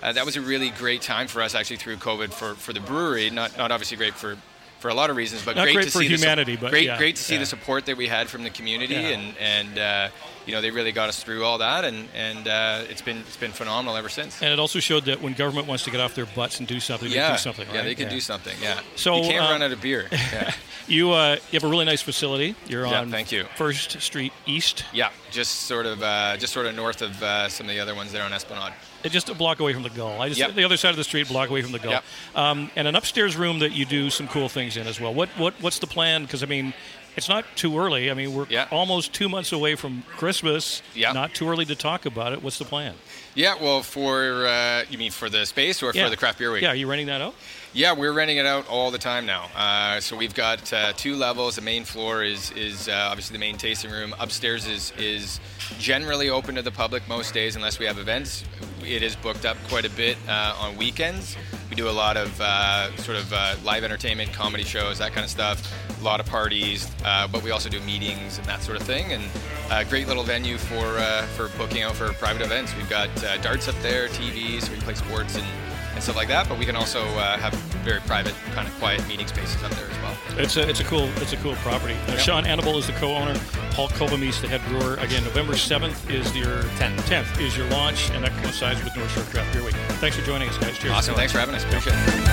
[0.03, 2.81] uh, that was a really great time for us actually through COVID for, for the
[2.81, 3.29] brewery.
[3.29, 4.37] Not not obviously great for,
[4.83, 6.85] for a lot of reasons, but great, great to for see the humanity, but great
[6.87, 7.39] yeah, great to see yeah.
[7.39, 9.15] the support that we had from the community, Yeah.
[9.15, 10.09] and and uh,
[10.45, 13.37] you know they really got us through all that, and and uh, it's been it's
[13.37, 14.41] been phenomenal ever since.
[14.41, 16.81] And it also showed that when government wants to get off their butts and do
[16.81, 17.65] something, they yeah, do something.
[17.73, 18.57] yeah, they can do something.
[18.61, 20.09] Yeah, So, you can't uh, run out of beer.
[20.11, 20.53] Yeah.
[20.85, 22.55] You uh, you have a really nice facility.
[22.67, 23.45] You're Yeah, on thank you.
[23.55, 27.67] First Street East, Yeah, just sort of uh, just sort of north of uh, some
[27.67, 28.73] of the other ones there on Esplanade.
[29.09, 30.21] Just a block away from the Gull.
[30.21, 30.55] I just Yep.
[30.55, 31.91] the other side of the street, block away from the Gull.
[31.91, 32.03] Yep.
[32.35, 35.13] Um, and an upstairs room that you do some cool things in as well.
[35.13, 36.23] What what what's the plan?
[36.23, 36.73] Because I mean,
[37.15, 38.09] it's not too early.
[38.09, 38.67] I mean, we're Yeah.
[38.71, 40.81] almost two months away from Christmas.
[40.95, 41.11] Yeah.
[41.11, 42.41] Not too early to talk about it.
[42.41, 42.95] What's the plan?
[43.35, 46.05] Yeah, well, for uh, you mean for the space or Yeah.
[46.05, 46.61] for the craft beer week?
[46.63, 47.35] Yeah, are you renting that out?
[47.75, 49.49] Yeah, we're renting it out all the time now.
[49.55, 51.55] Uh, so we've got uh, two levels.
[51.55, 54.13] The main floor is is uh, obviously the main tasting room.
[54.19, 55.39] Upstairs is is
[55.79, 58.43] generally open to the public most days unless we have events.
[58.85, 61.35] It is booked up quite a bit uh, on weekends.
[61.67, 65.23] We do a lot of uh, sort of uh, live entertainment, comedy shows, that kind
[65.23, 65.73] of stuff.
[65.99, 69.13] A lot of parties, but we also do meetings and that sort of thing.
[69.13, 69.23] And
[69.71, 70.99] a great little venue for
[71.35, 72.75] for booking out for private events.
[72.75, 73.09] We've got
[73.41, 75.62] darts up there, TVs, so we can play sports and
[75.93, 76.47] and stuff like that.
[76.49, 79.89] But we can also uh, have very private, kind of quiet meeting spaces up there
[79.89, 80.17] as well.
[80.37, 81.95] It's a it's a cool it's a cool property.
[82.07, 83.39] Uh, Sean Annable is the co-owner.
[83.71, 84.95] Paul Kovamis, the head brewer.
[84.95, 87.05] Again, November seventh is your 10th.
[87.07, 89.75] tenth is your launch, and that coincides with North Shore Craft Beer Week.
[89.99, 90.77] Thanks for joining us, guys.
[90.77, 90.93] Cheers.
[90.93, 91.15] Awesome.
[91.15, 91.63] Thanks for having us.
[91.63, 92.32] Appreciate it.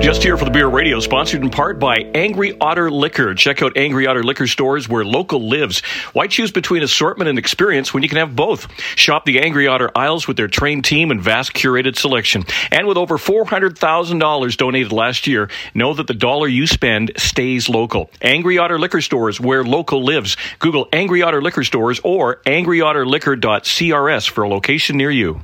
[0.00, 3.34] Just here for the Beer Radio, sponsored in part by Angry Otter Liquor.
[3.34, 5.80] Check out Angry Otter Liquor stores where local lives.
[6.12, 8.68] Why choose between assortment and experience when you can have both?
[8.96, 12.44] Shop the Angry Otter aisles with their trained team and vast curated selection.
[12.70, 18.10] And with over $400,000 donated last year, know that the dollar you spend stays local.
[18.22, 20.36] Angry Otter Liquor stores where local lives.
[20.60, 25.40] Google Angry Otter Liquor stores or angryotterliquor.crs for a location near you.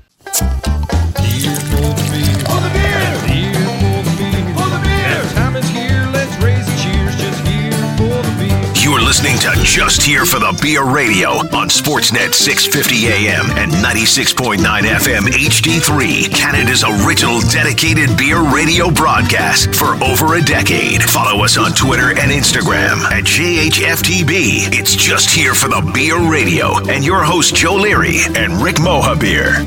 [9.15, 15.23] Listening to Just here for the Beer Radio on Sportsnet 650 AM and 96.9 FM
[15.31, 21.01] HD3, Canada's original dedicated beer radio broadcast for over a decade.
[21.01, 24.75] Follow us on Twitter and Instagram at JHFTB.
[24.75, 29.63] It's just here for the Beer Radio and your host Joe Leary and Rick Mohabir.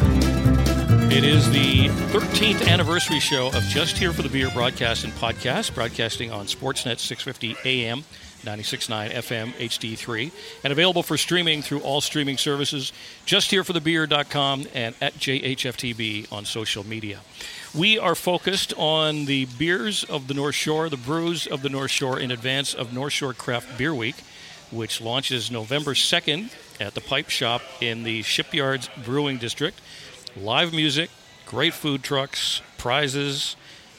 [1.10, 5.74] It is the 13th anniversary show of Just Here for the Beer broadcast and podcast,
[5.74, 8.04] broadcasting on Sportsnet 650 AM,
[8.48, 10.32] 96.9 FM, HD3,
[10.64, 12.94] and available for streaming through all streaming services,
[13.26, 17.20] justhereforthebeer.com and at JHFTB on social media.
[17.76, 21.92] We are focused on the beers of the North Shore, the brews of the North
[21.92, 24.16] Shore in advance of North Shore Craft Beer Week,
[24.72, 29.80] which launches November 2nd at the Pipe Shop in the Shipyards Brewing District
[30.42, 31.10] live music,
[31.46, 33.56] great food trucks, prizes,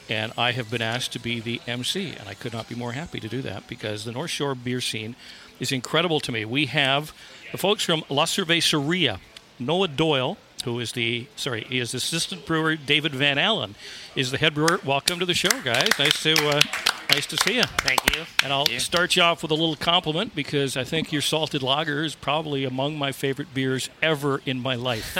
[0.09, 2.93] and I have been asked to be the MC, and I could not be more
[2.93, 5.15] happy to do that because the North Shore beer scene
[5.59, 6.45] is incredible to me.
[6.45, 7.13] We have
[7.51, 9.19] the folks from La Cerveceria,
[9.59, 12.75] Noah Doyle, who is the sorry, he is assistant brewer.
[12.75, 13.75] David Van Allen
[14.15, 14.79] is the head brewer.
[14.83, 15.89] Welcome to the show, guys.
[15.97, 16.61] Nice to uh,
[17.09, 17.63] nice to see you.
[17.63, 18.23] Thank you.
[18.43, 22.03] And I'll start you off with a little compliment because I think your salted lager
[22.03, 25.17] is probably among my favorite beers ever in my life.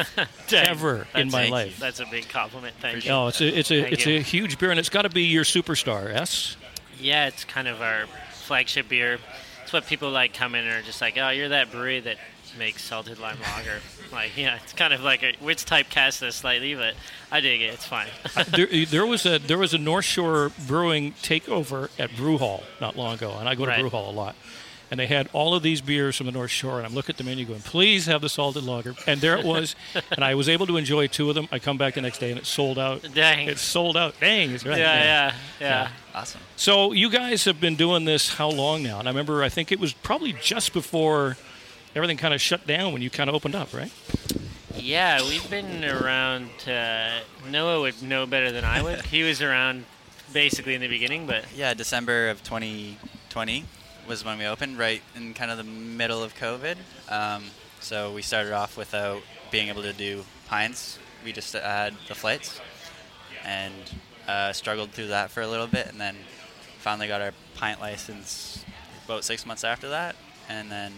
[0.54, 1.80] ever in That's- my life.
[1.80, 2.76] That's a big compliment.
[2.80, 3.12] Thank you.
[3.12, 4.18] Oh, it's a it's a Thank it's you.
[4.18, 6.10] a huge beer, and it's got to be your superstar.
[6.14, 6.58] Yes.
[7.00, 9.20] Yeah, it's kind of our flagship beer.
[9.64, 12.18] It's what people like come in and are just like, oh, you're that brewery that
[12.58, 13.80] makes salted lime lager.
[14.12, 16.94] like, yeah, it's kind of like a, it's typecast this slightly, but
[17.32, 17.74] I dig it.
[17.74, 18.08] It's fine.
[18.36, 22.64] Uh, there, there was a there was a North Shore Brewing takeover at Brew Hall
[22.80, 23.80] not long ago, and I go to Right.
[23.82, 24.36] Brew Hall a lot.
[24.92, 27.18] And they had all of these beers from the North Shore, and I'm looking at
[27.18, 29.76] the menu going, "Please have the salted lager." And there it was,
[30.12, 31.48] and I was able to enjoy two of them.
[31.52, 33.04] I come back the next day, and it's sold out.
[33.14, 33.48] Dang.
[33.48, 34.16] It's sold out.
[34.20, 34.80] Dang, it's right.
[34.80, 35.90] Yeah, yeah, yeah.
[36.16, 36.42] Awesome.
[36.56, 38.98] So you guys have been doing this how long now?
[38.98, 41.38] And I remember, I think it was probably just before
[41.96, 43.92] everything kind of shut down when you kind of opened up, right?
[44.76, 46.50] Yeah, we've been around.
[46.68, 47.20] Uh,
[47.50, 49.02] Noah would know better than I would.
[49.06, 49.86] he was around
[50.32, 53.66] basically in the beginning, but Yeah, December of 2020
[54.08, 56.78] was when we opened, right in kind of the middle of COVID.
[57.10, 57.46] Um,
[57.80, 59.22] so we started off without
[59.52, 60.98] being able to do pints.
[61.24, 62.62] We just had the flights
[63.44, 63.74] and
[64.28, 66.16] uh, struggled through that for a little bit, and then
[66.80, 68.64] finally got our pint license
[69.06, 70.16] about six months after that.
[70.48, 70.94] And then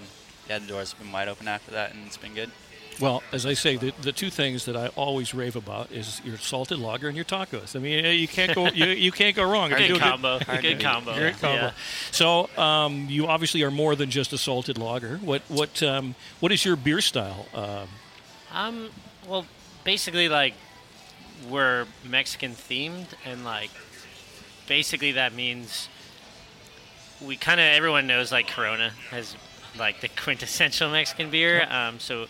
[0.50, 2.52] yeah, the doors have been wide open after that, and it's been good.
[3.00, 6.38] Well, as I say, the, the two things that I always rave about is your
[6.38, 7.76] salted lager and your tacos.
[7.76, 9.72] I mean, you can't go you, you can't go wrong.
[9.72, 10.40] If Good you do a combo.
[10.40, 11.16] Good combo.
[11.16, 11.56] Great combo.
[11.56, 11.72] Yeah.
[12.12, 15.18] So um, you obviously are more than just a salted lager.
[15.18, 17.48] What what um, what is your beer style?
[17.56, 17.88] Um,
[18.54, 18.90] Um,
[19.28, 19.46] well,
[19.84, 20.54] basically, like
[21.50, 23.72] we're Mexican themed, and like
[24.68, 25.90] basically that means
[27.26, 29.36] we kind of everyone knows like Corona has
[29.78, 31.66] like the quintessential Mexican beer.
[31.70, 32.28] Um, so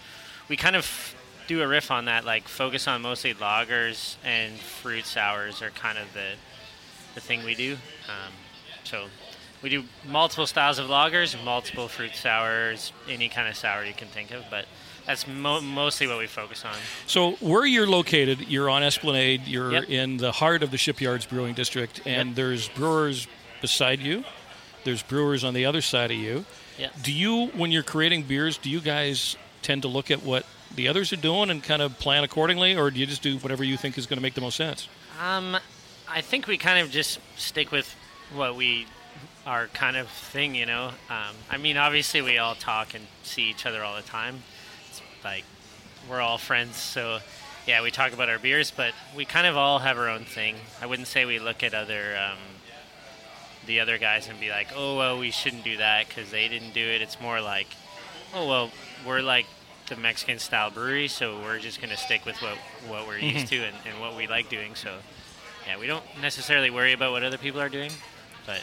[0.49, 1.15] we kind of
[1.47, 5.97] do a riff on that, like focus on mostly lagers and fruit sours are kind
[5.97, 6.33] of the
[7.15, 7.73] the thing we do.
[8.07, 8.31] Um,
[8.85, 9.05] so
[9.61, 14.07] we do multiple styles of lagers, multiple fruit sours, any kind of sour you can
[14.07, 14.65] think of, but
[15.05, 16.75] that's mo- mostly what we focus on.
[17.07, 19.45] so where you're located, you're on Esplanade.
[19.45, 19.89] You're Yep.
[19.89, 22.35] in the heart of the Shipyards Brewing District, and Yep.
[22.35, 23.27] there's brewers
[23.61, 24.23] beside you.
[24.85, 26.45] There's brewers on the other side of you.
[26.81, 27.03] Yep.
[27.03, 30.87] Do you, when you're creating beers, do you guys tend to look at what the
[30.87, 33.77] others are doing and kind of plan accordingly, or do you just do whatever you
[33.77, 34.89] think is going to make the most sense?
[35.21, 35.57] Um,
[36.09, 37.95] I think we kind of just stick with
[38.33, 38.87] what we
[39.45, 40.87] our kind of thing, you know.
[41.07, 44.41] Um, I mean, obviously we all talk and see each other all the time.
[44.89, 45.45] It's like
[46.09, 47.19] we're all friends, so
[47.67, 50.55] yeah, we talk about our beers, but we kind of all have our own thing.
[50.81, 52.39] I wouldn't say we look at other um,
[53.65, 56.73] the other guys and be like, oh well, we shouldn't do that because they didn't
[56.73, 57.01] do it.
[57.01, 57.67] It's more like,
[58.33, 58.71] oh well,
[59.05, 59.45] we're like
[59.87, 62.57] the Mexican style brewery, so we're just gonna stick with what
[62.87, 63.49] what we're used Mhm.
[63.49, 64.75] to and, and what we like doing.
[64.75, 64.97] So
[65.67, 67.91] yeah, we don't necessarily worry about what other people are doing,
[68.47, 68.61] but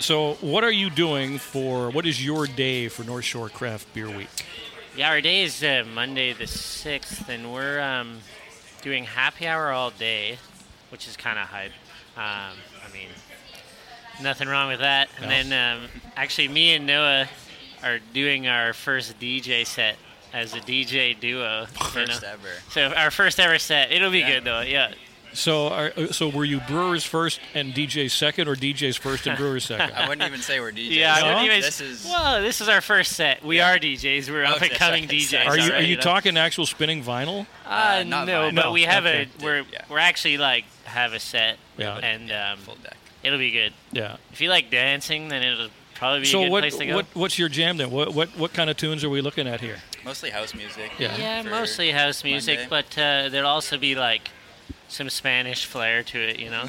[0.00, 4.10] So, what are you doing for what is your day for North Shore Craft Beer
[4.10, 4.28] Week?
[4.96, 8.18] yeah, our day is uh, Monday the sixth, and we're um,
[8.82, 10.38] doing happy hour all day,
[10.90, 11.70] which is kind of hype.
[12.16, 13.08] Um, I mean,
[14.20, 15.08] nothing wrong with that.
[15.20, 17.28] And then um, actually, me and Noah
[17.82, 19.96] are doing our first DJ set
[20.32, 21.66] as a DJ duo.
[21.80, 22.28] you First know?
[22.28, 22.48] ever.
[22.70, 23.92] So our first ever set.
[23.92, 24.34] It'll be Yeah.
[24.34, 24.60] good though.
[24.60, 24.92] Yeah.
[25.34, 29.34] So, are, uh, so were you brewers first and DJs second, or DJs first and
[29.38, 29.90] brewers second?
[29.96, 30.90] I wouldn't even say we're DJs.
[30.90, 33.42] Yeah, I wouldn't this is Well, this is our first set.
[33.42, 34.28] We are DJs.
[34.28, 35.46] We're up and coming DJs.
[35.46, 37.46] Are you are you talking actual spinning vinyl?
[37.64, 38.54] Uh, not no, vinyl.
[38.54, 39.26] but No, we have okay.
[39.40, 39.84] a we're Yeah.
[39.88, 41.96] we're actually like have a set, Yeah.
[41.96, 42.98] and um, full deck.
[43.22, 43.72] It'll be good.
[43.92, 44.16] Yeah.
[44.32, 46.94] If you like dancing, then it'll probably be a So good what, place to go.
[46.96, 47.90] what what's your jam then?
[47.90, 49.78] What what what kind of tunes are we looking at here?
[50.04, 50.90] Mostly house music.
[50.98, 51.16] Yeah.
[51.16, 52.70] Yeah, mostly house music, Monday.
[52.70, 54.30] but uh, there'll also be like
[54.88, 56.38] some Spanish flair to it.
[56.40, 56.64] You know,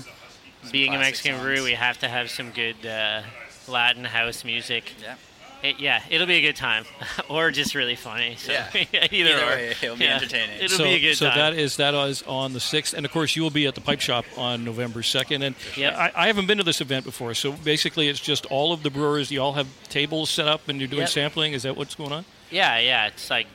[0.72, 1.44] being a Mexican songs.
[1.44, 3.24] brewery, we have to have some good uh,
[3.68, 4.94] Latin house music.
[5.02, 5.16] Yeah.
[5.64, 6.84] It, yeah, it'll be a good time,
[7.30, 8.36] or just really funny.
[8.38, 8.68] So, Yeah.
[8.74, 9.46] either, Either or.
[9.48, 10.16] way, it'll be Yeah.
[10.16, 10.58] entertaining.
[10.62, 11.38] It'll so be a good so time.
[11.38, 13.80] that is that is on the sixth, and of course you will be at the
[13.82, 15.42] Pipe Shop on November second.
[15.42, 15.94] And Yep.
[15.96, 18.90] I, I haven't been to this event before, so basically it's just all of the
[18.90, 19.32] brewers.
[19.32, 21.10] You all have tables set up, and you're doing Yep.
[21.10, 21.54] sampling.
[21.54, 22.26] Is that what's going on?
[22.52, 23.08] Yeah, yeah.
[23.08, 23.48] It's like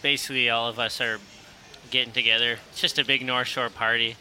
[0.00, 1.20] basically all of us are
[1.90, 2.58] getting together.
[2.70, 4.16] It's just a big North Shore party,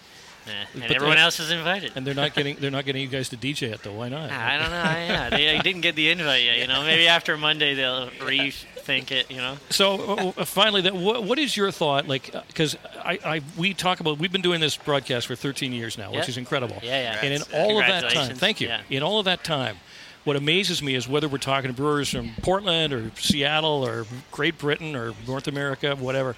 [0.47, 1.93] eh, and But everyone else is invited.
[1.95, 3.93] And they're not getting they're not getting you guys to DJ it though.
[3.93, 4.31] Why not?
[4.31, 4.83] I don't know.
[4.83, 6.57] Yeah, they didn't get the invite yet.
[6.57, 9.29] You know, maybe after Monday they'll rethink it.
[9.29, 9.57] You know.
[9.69, 12.07] So uh, finally, that what, what is your thought?
[12.07, 15.97] Like, because I, I we talk about we've been doing this broadcast for 13 years
[15.97, 16.77] now, which is incredible.
[16.81, 17.19] Yeah, yeah.
[17.21, 18.67] And in all of that time, thank you.
[18.67, 18.81] Yeah.
[18.89, 19.77] In all of that time,
[20.23, 24.57] what amazes me is whether we're talking to brewers from Portland or Seattle or Great
[24.57, 26.35] Britain or North America, whatever.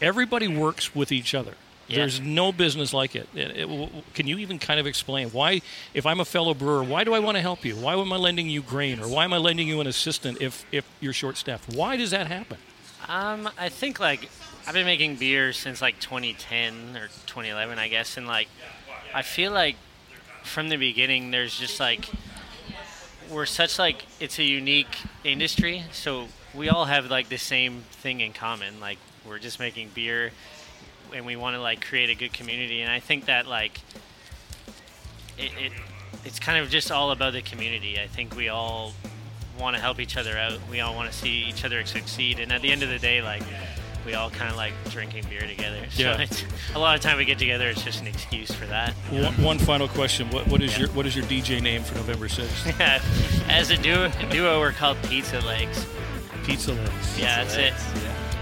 [0.00, 1.54] Everybody works with each other.
[1.88, 1.96] Yeah.
[1.98, 3.28] There's no business like it.
[3.34, 5.60] It- it- Can you even kind of explain why,
[5.92, 7.76] if I'm a fellow brewer, why do I want to help you?
[7.76, 10.64] Why am I lending you grain, or why am I lending you an assistant if
[10.72, 11.74] if you're short-staffed?
[11.74, 12.56] Why does that happen?
[13.08, 14.30] Um, I think like
[14.66, 18.48] I've been making beer since like 2010 or 2011, I guess, and like
[19.12, 19.76] I feel like
[20.42, 22.06] from the beginning there's just like
[23.30, 28.20] we're such like it's a unique industry, so we all have like the same thing
[28.20, 28.80] in common.
[28.80, 30.32] Like we're just making beer,
[31.14, 32.82] and we want to like create a good community.
[32.82, 33.80] And I think that like
[35.38, 35.72] it, it
[36.24, 37.98] it's kind of just all about the community.
[38.00, 38.92] I think we all
[39.58, 40.58] want to help each other out.
[40.70, 42.40] We all want to see each other succeed.
[42.40, 43.42] And at the end of the day, like
[44.04, 45.80] we all kind of like drinking beer together.
[45.90, 46.20] So Yeah.
[46.20, 46.44] it's,
[46.74, 48.92] a lot of time we get together, it's just an excuse for that.
[49.10, 52.28] One, one final question: What what is your what is your DJ name for November
[52.28, 52.80] sixth?
[53.48, 55.86] As a duo, duo, we're called Pizza Legs.
[56.44, 57.18] Pizza Legs.
[57.18, 57.72] Yeah, that's it.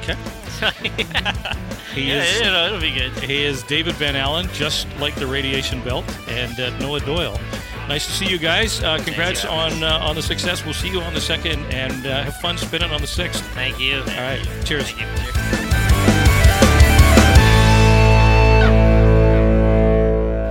[0.02, 0.16] Okay.
[1.94, 3.12] He yeah, is- you know, it'll be good.
[3.22, 7.38] He is David Van Allen, just like the radiation belt, and uh, Noah Doyle.
[7.86, 8.82] Nice to see you guys.
[8.82, 10.64] Uh, congrats on uh, on the success.
[10.64, 13.42] We'll see you on the second, and uh, have fun spinning on the sixth.
[13.48, 13.98] Thank you.
[14.00, 14.40] All right.
[14.64, 14.94] Cheers.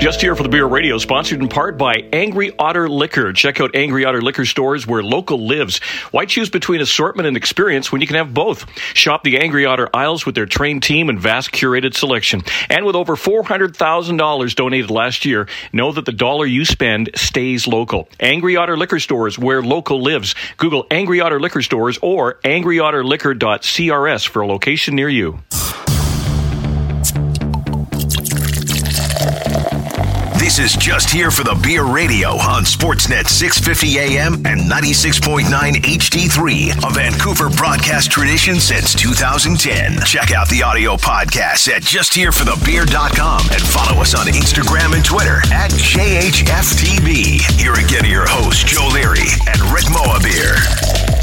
[0.01, 3.33] Just here for the Beer Radio, sponsored in part by Angry Otter Liquor.
[3.33, 5.77] Check out Angry Otter Liquor stores where local lives.
[6.09, 8.65] Why choose between assortment and experience when you can have both?
[8.95, 12.41] Shop the Angry Otter aisles with their trained team and vast curated selection.
[12.67, 18.09] And with over $400,000 donated last year, know that the dollar you spend stays local.
[18.19, 20.33] Angry Otter Liquor stores where local lives.
[20.57, 25.43] Google Angry Otter Liquor stores or angryotterliquor.crs for a location near you.
[30.51, 36.89] This is just here for the Beer Radio on Sportsnet 650 AM and 96.9 HD3,
[36.89, 40.03] a Vancouver broadcast tradition since 2010.
[40.03, 45.71] Check out the audio podcast at justhereforthebeer.com and follow us on Instagram and Twitter at
[45.71, 47.39] JHFTB.
[47.57, 51.20] Here again are your hosts, Joe Leary and Rick Mohabir.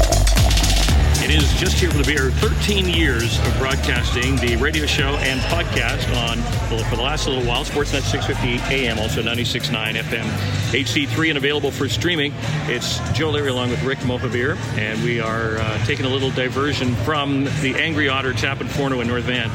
[1.29, 2.31] It is just here for the beer.
[2.31, 6.39] 13 years of broadcasting the radio show and podcast on
[6.71, 7.63] well, for the last little while.
[7.63, 10.23] Sportsnet 650 AM, also 96.9 FM,
[10.71, 12.33] HD3, and available for streaming.
[12.65, 16.95] It's Joe Leary along with Rick Mohabir, and we are uh, taking a little diversion
[16.95, 19.51] from the Angry Otter and Forno in North Van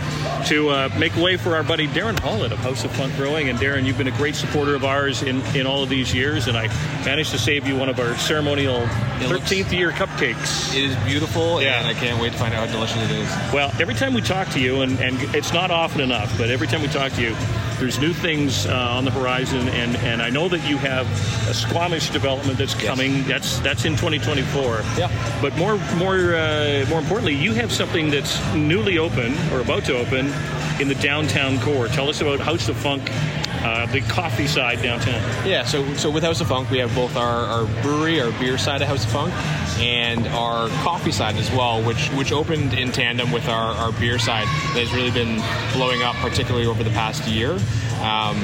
[0.46, 3.48] to uh, make way for our buddy Darren Hollett of House of Funk Brewing.
[3.48, 6.46] And Darren, you've been a great supporter of ours in, in all of these years,
[6.46, 6.68] and I
[7.04, 8.86] managed to save you one of our ceremonial
[9.20, 10.74] 13th year cupcakes.
[10.74, 13.28] It is beautiful, and I can't wait to find out how delicious it is.
[13.52, 16.66] Well, every time we talk to you, and, and it's not often enough, but every
[16.66, 17.34] time we talk to you,
[17.78, 21.06] there's new things uh, on the horizon, and, and I know that you have
[21.48, 23.24] a Squamish development that's coming.
[23.24, 24.82] That's that's in 2024.
[24.96, 25.40] Yeah.
[25.42, 29.96] But more more uh, more importantly, you have something that's newly open or about to
[29.98, 30.32] open
[30.80, 31.88] in the downtown core.
[31.88, 33.02] Tell us about House of Funk,
[33.64, 35.22] uh, the coffee side downtown.
[35.46, 38.58] Yeah, so so with House of Funk, we have both our, our brewery, our beer
[38.58, 39.32] side of House of Funk,
[39.78, 44.18] and our coffee side as well, which which opened in tandem with our, our beer
[44.18, 47.58] side that has really been blowing up, particularly over the past year.
[48.00, 48.38] Um,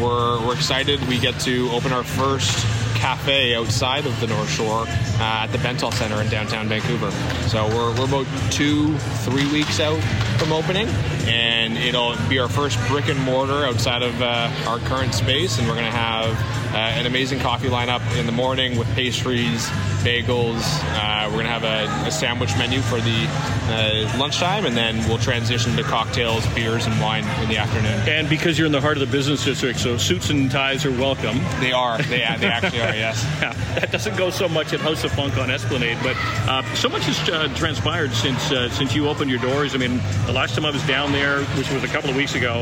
[0.00, 1.00] we're, we're excited.
[1.08, 5.58] We get to open our first cafe outside of the North Shore uh, at the
[5.58, 7.10] Bentall Center in downtown Vancouver.
[7.48, 10.00] So we're, we're about two, three weeks out
[10.38, 10.88] from opening,
[11.26, 15.58] and it'll be our first brick and mortar outside of uh, our current space.
[15.58, 16.30] And we're going to have
[16.74, 19.66] uh, an amazing coffee lineup in the morning with pastries,
[20.04, 20.62] bagels.
[20.94, 23.26] Uh, we're going to have a, a sandwich menu for the
[23.68, 28.08] uh, lunchtime, and then we'll transition to cocktails, beers, and wine in the afternoon.
[28.08, 30.92] And because you're in the heart of the business district, so suits and ties are
[30.92, 31.40] welcome.
[31.60, 31.98] They are.
[32.02, 32.94] They, they actually are.
[32.94, 33.26] Yes.
[33.38, 36.16] Yeah, that doesn't go so much at House of Funk on Esplanade, but
[36.48, 39.74] uh, so much has uh, transpired since uh, since you opened your doors.
[39.74, 42.34] I mean, the last time I was down there, which was a couple of weeks
[42.34, 42.58] ago,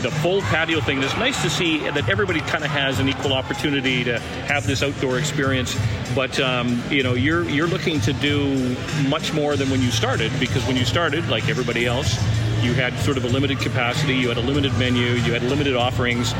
[0.00, 1.02] the full patio thing.
[1.02, 4.80] It's nice to see that everybody kind of has an equal opportunity to have this
[4.84, 5.76] outdoor experience.
[6.14, 8.76] But um, you know, you're you're looking to do
[9.08, 12.14] much more than when you started because when you started, like everybody else,
[12.62, 15.74] you had sort of a limited capacity, you had a limited menu, you had limited
[15.74, 16.32] offerings.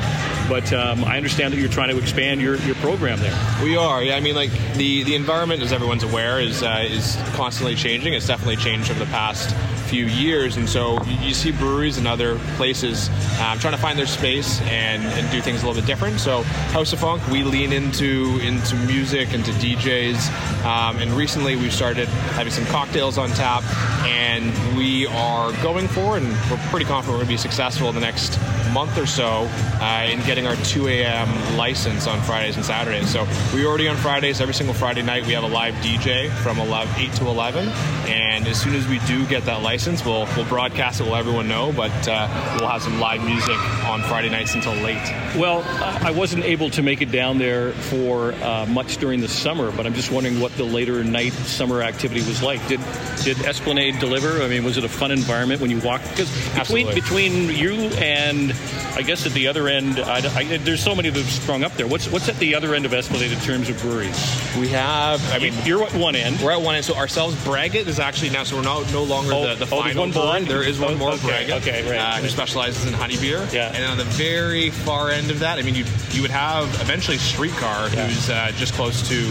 [0.49, 3.37] But um, I understand that you're trying to expand your, your program there.
[3.61, 4.05] We are.
[4.05, 8.15] Yeah, I mean, like the the environment, as everyone's aware, is uh, is constantly changing.
[8.15, 9.53] It's definitely changed over the past
[9.91, 13.09] few years, and so you, see breweries and other places
[13.41, 16.21] um, trying to find their space and, and do things a little bit different.
[16.21, 21.73] So House of Funk, we lean into into music, into DJs, um, and recently we've
[21.73, 22.07] started
[22.39, 23.65] having some cocktails on tap,
[24.05, 27.95] and we are going for, and we're pretty confident we're going to be successful in
[27.97, 28.39] the next
[28.73, 29.49] month or so
[29.81, 31.57] uh, in getting our 2 a.m.
[31.57, 33.11] license on Fridays and Saturdays.
[33.11, 36.61] So we already on Fridays, every single Friday night, we have a live DJ from
[36.61, 37.69] 11, 8 to 11,
[38.07, 41.21] and as soon as we do get that license, we'll we'll broadcast it, we'll let
[41.21, 43.57] everyone know, but uh, we'll have some live music
[43.87, 45.03] on Friday nights until late.
[45.37, 45.63] Well,
[46.05, 49.87] I wasn't able to make it down there for uh, much during the summer, but
[49.87, 52.61] I'm just wondering what the later night summer activity was like.
[52.69, 52.81] Did
[53.25, 54.43] did Esplanade deliver?
[54.43, 56.09] I mean, was it a fun environment when you walked?
[56.11, 56.95] Because between Absolutely.
[57.01, 58.53] between you and
[58.95, 61.73] I guess at the other end, I, I, there's so many that have sprung up
[61.75, 61.87] there.
[61.87, 64.19] What's what's at the other end of Esplanade in terms of breweries?
[64.59, 65.23] We have.
[65.33, 66.39] I mean, you're at one end.
[66.41, 66.85] We're at one end.
[66.85, 68.45] So ourselves, Braggett is actually now.
[68.45, 70.25] So we're not no longer Oh, the, the oh, there's one more?
[70.25, 70.45] brewery.
[70.45, 71.63] There is one more okay, Braggett.
[71.63, 73.47] okay, right, uh, Who specializes in honey beer.
[73.53, 73.67] Yeah.
[73.69, 76.67] And then on the very far end of that, I mean, you you would have
[76.81, 79.27] eventually Streetcar, who's uh, just close to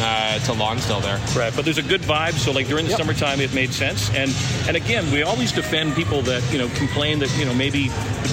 [0.00, 1.18] uh, to Lonsdale there.
[1.36, 2.32] Right, but there's a good vibe.
[2.34, 2.98] So like during the Yep.
[2.98, 4.10] summertime, it made sense.
[4.14, 4.34] And
[4.66, 7.88] and again, we always defend people that you know complain that you know maybe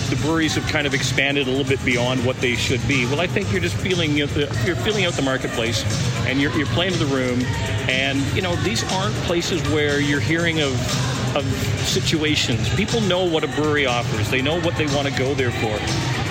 [0.10, 3.06] the breweries have kind of expanded a little bit beyond what they should be.
[3.06, 5.84] Well, I think you're just feeling you know, the- you're feeling out the marketplace,
[6.28, 7.42] and you're you're playing to the room.
[7.90, 10.72] And you know these aren't places where you're hearing of
[11.36, 11.46] of
[11.86, 12.74] situations.
[12.76, 14.30] People know what a brewery offers.
[14.30, 15.78] They know what they want to go there for.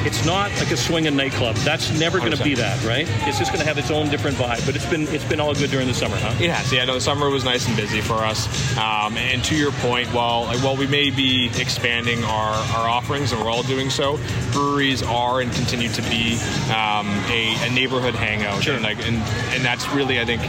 [0.06, 1.56] It's not like a swinging nightclub.
[1.56, 3.06] That's never going to be that, right?
[3.26, 4.66] It's just going to have its own different vibe.
[4.66, 6.44] But it's been it's been all good during the summer, huh?
[6.44, 6.84] It has, yeah.
[6.84, 8.46] No, the summer was nice and busy for us.
[8.76, 13.40] Um, and to your point, while while we may be expanding our, our offerings, and
[13.40, 14.18] we're all doing so,
[14.52, 16.34] breweries are and continue to be
[16.68, 18.62] um, a, a neighborhood hangout.
[18.62, 18.74] Sure.
[18.74, 20.42] And, like, and and that's really, I think,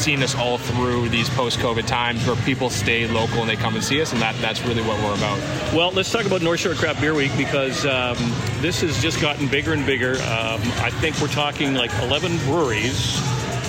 [0.00, 3.84] seen us all through these post-COVID times where people stay local and they come and
[3.84, 5.38] see us, and that that's really what we're about.
[5.74, 8.16] Well, let's talk about North Shore Craft Beer Week because um,
[8.60, 10.14] this has just gotten bigger and bigger.
[10.14, 13.18] Um, I think we're talking like 11 breweries,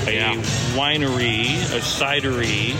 [0.08, 0.38] a
[0.74, 2.76] winery, a cidery,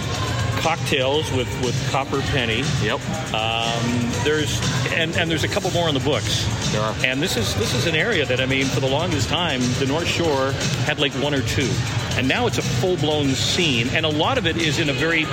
[0.62, 2.64] cocktails with, with Copperpenny.
[2.84, 3.00] Yep.
[3.34, 4.60] Um, there's
[4.92, 6.46] and, and there's a couple more on the books.
[6.72, 6.96] There are.
[7.04, 9.86] And this is this is an area that I mean, for the longest time, the
[9.86, 10.52] North Shore
[10.86, 11.70] had like one or two,
[12.16, 14.94] and now it's a full blown scene, and a lot of it is in a
[14.94, 15.26] very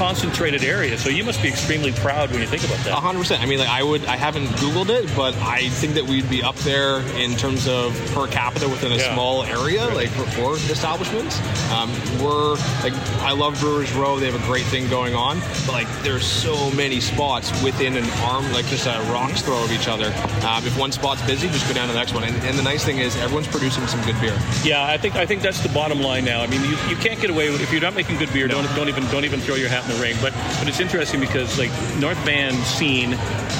[0.00, 0.96] concentrated area.
[0.96, 2.92] So you must be extremely proud when you think about that.
[2.96, 3.42] A hundred percent.
[3.42, 6.42] I mean, like I would, I haven't Googled it, but I think that we'd be
[6.42, 9.12] up there in terms of per capita within a Yeah.
[9.12, 11.38] small area, like for, for establishments.
[11.70, 14.18] Um, we're like, I love Brewers Row.
[14.18, 18.08] They have a great thing going on, but like, there's so many spots within an
[18.24, 20.06] arm, like just a rock's throw of each other.
[20.48, 22.24] Um, if one spot's busy, just go down to the next one.
[22.24, 24.38] And, and the nice thing is, everyone's producing some good beer.
[24.64, 26.40] Yeah, I think I think that's the bottom line now.
[26.40, 28.48] I mean, you, you can't get away with if you're not making good beer.
[28.48, 30.16] Don't don't even don't even throw your hat in the ring.
[30.20, 33.12] But but it's interesting because like North Van scene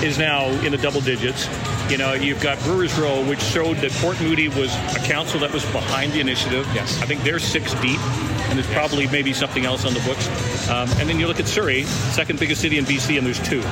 [0.03, 1.49] is now in the double digits.
[1.91, 5.53] You know, you've got Brewers Row, which showed that Port Moody was a council that
[5.53, 6.67] was behind the initiative.
[6.75, 8.01] Yes, I think they're six deep,
[8.51, 10.29] and there's probably maybe something else on the books.
[10.69, 13.63] Um, and then you look at Surrey, second biggest city in BC, and there's two.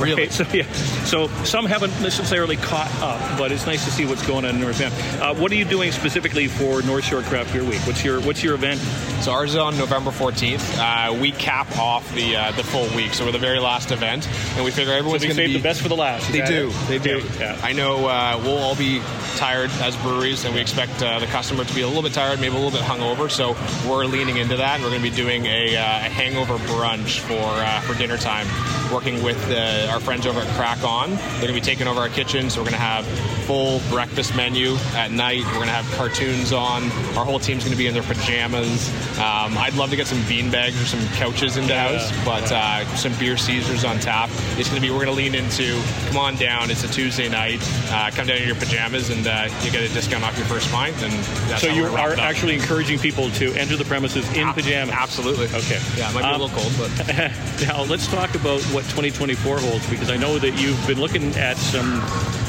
[0.00, 0.22] Really?
[0.22, 0.70] Okay, so yeah,
[1.04, 4.60] so some haven't necessarily caught up, but it's nice to see what's going on in
[4.60, 4.92] North Van.
[5.20, 7.80] Uh, what are you doing specifically for North Shore Craft Beer Week?
[7.86, 8.80] What's your what's your event?
[9.22, 10.78] So ours is on November 14th.
[10.78, 14.28] Uh, we cap off the uh, the full week, so we're the very last event,
[14.54, 16.30] and we figure everyone's they going to save be the best for the last.
[16.30, 16.70] They do.
[16.70, 16.88] it?
[16.88, 17.22] They do.
[17.38, 17.58] Yeah.
[17.62, 19.00] I know uh, we'll all be
[19.36, 22.40] tired as breweries, and we expect uh, the customer to be a little bit tired,
[22.40, 23.30] maybe a little bit hungover.
[23.30, 23.56] So
[23.88, 24.80] we're leaning into that.
[24.80, 28.46] We're going to be doing a, uh, a hangover brunch for uh, for dinner time.
[28.92, 31.10] working with uh, our friends over at Crack On.
[31.10, 33.06] They're going to be taking over our kitchen, so we're going to have
[33.46, 35.44] full breakfast menu at night.
[35.46, 36.84] We're going to have cartoons on.
[37.16, 38.88] Our whole team's going to be in their pajamas.
[39.18, 42.50] Um, I'd love to get some bean bags or some couches into the house, but
[42.52, 44.30] uh, some beer Caesars on tap.
[44.58, 45.80] It's going to be we're going to lean into.
[46.08, 46.70] Come on down.
[46.70, 47.60] It's a Tuesday night.
[47.90, 50.70] Uh, come down in your pajamas and uh, you get a discount off your first
[50.70, 50.96] pint.
[51.02, 51.12] And
[51.48, 54.94] that's so you are actually encouraging people to enter the premises in pajamas.
[54.94, 55.46] Absolutely.
[55.46, 55.80] Okay.
[55.96, 57.06] Yeah, it might be a little cold, but
[57.66, 61.56] now let's talk about what 2024 holds because I know that you've been looking at
[61.56, 62.02] some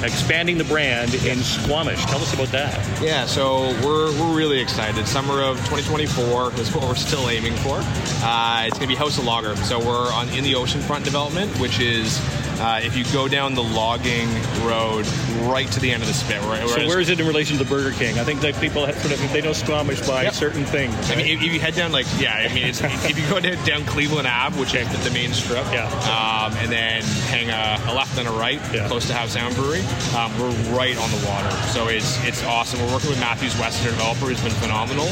[0.03, 2.03] expanding the brand in Squamish.
[2.05, 3.01] Tell us about that.
[3.01, 5.07] Yeah, so we're, we're really excited.
[5.07, 7.79] Summer of 2024 is what we're still aiming for.
[8.23, 9.55] Uh, it's going to be House of Lager.
[9.57, 12.19] So we're on in the oceanfront development, which is
[12.59, 14.27] uh, if you go down the logging
[14.63, 15.05] road
[15.49, 16.41] right to the end of the spit.
[16.43, 18.19] Right, So where is it in relation to the Burger King?
[18.19, 20.33] I think that people have sort of they know Squamish by Yep.
[20.33, 20.93] certain things.
[21.11, 23.39] I mean, if, if you head down like yeah, I mean, it's, if you go
[23.39, 25.87] down, Cleveland Ave, which is the, main strip, Yeah.
[26.09, 29.81] um, and then hang a, a left and a right, close to Howe Sound Brewery,
[30.17, 31.51] um, we're right on the water.
[31.71, 32.79] So it's it's awesome.
[32.81, 35.07] We're working with Matthews West, developer, who's been phenomenal.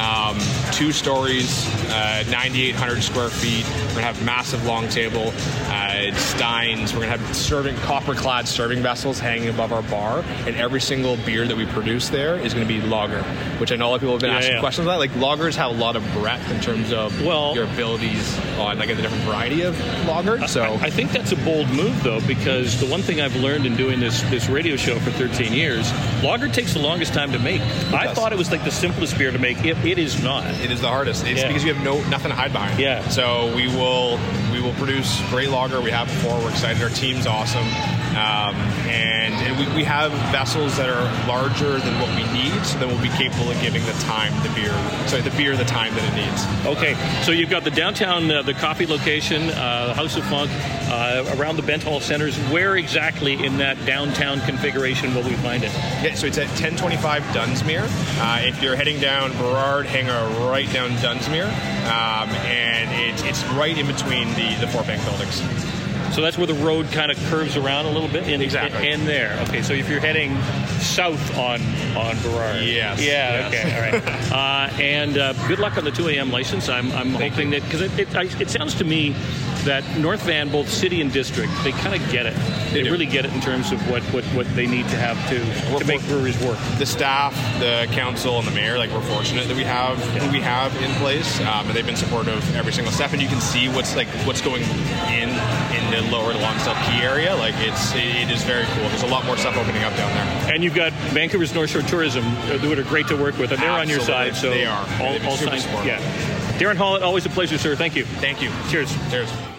[0.00, 0.38] Um,
[0.72, 3.66] two stories, uh, 9,800 square feet.
[3.88, 5.34] We're gonna have massive long table,
[5.66, 6.94] uh, steins.
[6.94, 11.46] We're gonna have serving copper-clad serving vessels hanging above our bar, and every single beer
[11.46, 13.22] that we produce there is gonna be lager,
[13.60, 14.60] which I know a lot of people have been Yeah, asking yeah.
[14.60, 14.98] questions about.
[14.98, 18.88] Like lagers have a lot of breadth in terms of Well- your abilities on like
[18.90, 20.46] a different variety of lager.
[20.48, 23.66] So I, I think that's a bold move, though, because the one thing I've learned
[23.66, 25.92] in doing this this radio show for 13 years,
[26.22, 27.60] lager takes the longest time to make.
[27.92, 29.64] I thought it was like the simplest beer to make.
[29.64, 30.44] It, it is not.
[30.62, 31.26] It is the hardest.
[31.26, 31.48] It's Yeah.
[31.48, 32.78] because you have no nothing to hide behind.
[32.78, 33.06] Yeah.
[33.08, 34.18] So we will
[34.60, 35.80] we will produce great lager.
[35.80, 36.38] We have before.
[36.38, 36.82] We're excited.
[36.82, 37.66] Our team's awesome.
[38.10, 38.56] Um,
[38.88, 42.88] and and we, we have vessels that are larger than what we need, so then
[42.88, 44.74] we'll be capable of giving the time the beer,
[45.06, 46.66] so the beer the time that it needs.
[46.66, 50.50] Okay, so you've got the downtown, uh, the coffee location, uh, House of Funk,
[50.90, 52.36] uh, around the Bentall Centers.
[52.50, 55.72] Where exactly in that downtown configuration will we find it?
[56.02, 57.86] Yeah, so it's at 1025 Dunsmuir.
[58.20, 60.08] Uh, if you're heading down Burrard, hang
[60.48, 62.90] right down Dunsmuir, um, and
[63.24, 65.42] it's right in between the the four bank buildings.
[66.14, 68.28] So that's where the road kind of curves around a little bit.
[68.28, 68.90] In, Exactly.
[68.90, 69.38] In, there.
[69.48, 70.36] Okay, so if you're heading
[70.80, 71.60] south on
[71.96, 72.62] on Burrard.
[72.64, 73.48] Yes, Yeah.
[73.48, 73.54] yes.
[73.54, 73.74] Okay.
[73.76, 74.32] All right.
[74.72, 76.32] uh, and uh, good luck on the 2 a.m.
[76.32, 76.68] license.
[76.68, 79.14] I'm, I'm hoping that because it, it, I, it sounds to me
[79.64, 82.34] that North Van, both city and district, they kind of get it.
[82.72, 82.90] They, do.
[82.90, 85.84] really get it in terms of what, what, what they need to have to to
[85.84, 86.58] make breweries work.
[86.78, 90.40] the staff, the council, and the mayor, like we're fortunate that we have who we
[90.40, 93.12] have in place, um, and they've been supportive every single step.
[93.12, 97.34] And you can see what's like what's going in in the lower Lonsdale Quay area.
[97.34, 98.88] Like it's it is very cool.
[98.88, 100.54] There's a lot more stuff opening up down there.
[100.54, 103.60] And you've got Vancouver's North Shore Tourism, uh, who are great to work with, and
[103.60, 104.36] they're on your side.
[104.36, 104.86] So They are.
[105.00, 105.66] All, all signs.
[105.84, 106.00] Yeah.
[106.58, 107.74] Darren Hall, always a pleasure, sir.
[107.74, 108.04] Thank you.
[108.04, 108.50] Thank you.
[108.68, 108.94] Cheers.
[109.10, 109.49] Cheers.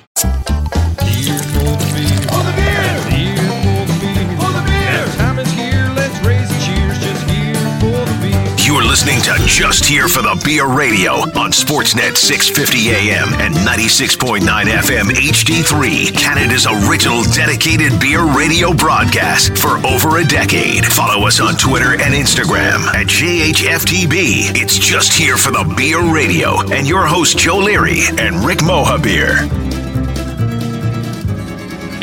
[8.92, 15.06] Listening to Just Here for the Beer Radio on Sportsnet 650 AM and 96.9 FM
[15.06, 20.86] HD3, Canada's original dedicated beer radio broadcast for over a decade.
[20.86, 24.60] Follow us on Twitter and Instagram at JHFTB.
[24.62, 29.61] It's Just Here for the Beer Radio and your host Joe Leary and Rick Mohabir.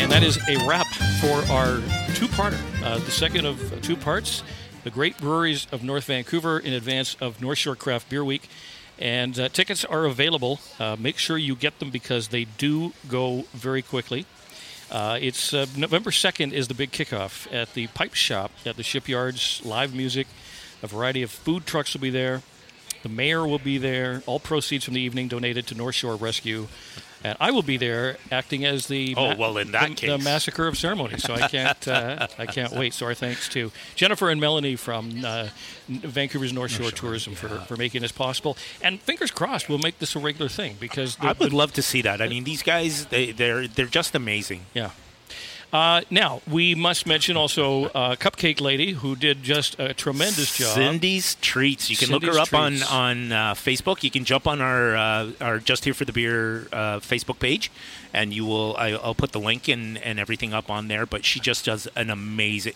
[0.09, 0.87] And that is a wrap
[1.21, 1.75] for our
[2.15, 4.41] two-parter, uh, the second of two parts,
[4.83, 8.49] the great breweries of North Vancouver in advance of North Shore Craft Beer Week.
[8.97, 10.61] And uh, tickets are available.
[10.79, 14.25] Uh, make sure you get them because they do go very quickly.
[14.89, 18.83] Uh, it's uh, November 2nd is the big kickoff at the Pipe Shop at the
[18.83, 19.61] shipyards.
[19.63, 20.25] Live music,
[20.81, 22.41] a variety of food trucks will be there.
[23.03, 24.23] The mayor will be there.
[24.25, 26.67] All proceeds from the evening donated to North Shore Rescue.
[27.23, 30.09] And I will be there acting as the Oh, well, in that the, case.
[30.09, 31.23] the massacre of ceremonies.
[31.23, 32.93] So I can't uh, I can't wait.
[32.93, 35.49] So our thanks to Jennifer and Melanie from uh,
[35.89, 38.57] Vancouver's North Shore Tourism for, for making this possible.
[38.81, 42.01] And fingers crossed, we'll make this a regular thing because I would love to see
[42.03, 42.21] that.
[42.21, 44.65] I mean, these guys, they, they're they're just amazing.
[44.73, 44.91] Yeah.
[45.71, 50.73] Uh, now we must mention also uh, Cupcake Lady, who did just a tremendous job.
[50.73, 51.89] Cindy's Treats.
[51.89, 52.89] You can look her up Treats.
[52.89, 54.03] on on uh, Facebook.
[54.03, 57.71] You can jump on our uh, our Just Here for the Beer uh, Facebook page,
[58.13, 58.75] and you will.
[58.77, 61.05] I, I'll put the link and and everything up on there.
[61.05, 62.73] But she just does an amazing,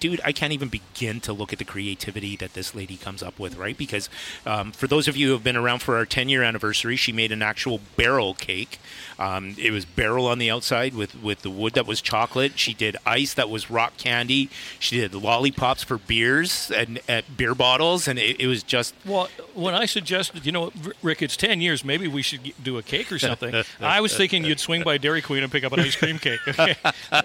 [0.00, 0.20] dude.
[0.24, 3.56] I can't even begin to look at the creativity that this lady comes up with.
[3.56, 4.08] Right, because
[4.46, 7.12] um, for those of you who have been around for our 10 year anniversary, she
[7.12, 8.78] made an actual barrel cake.
[9.18, 12.58] Um, it was barrel on the outside with with the wood that was chocolate.
[12.58, 14.50] She did ice that was rock candy.
[14.78, 19.28] She did lollipops for beers and uh, beer bottles, and it, it was just Well,
[19.54, 21.84] when I suggested, you know, Rick, it's ten years.
[21.84, 23.54] Maybe we should do a cake or something.
[23.80, 26.38] I was thinking you'd swing by Dairy Queen and pick up an ice cream cake.
[26.54, 26.76] Okay?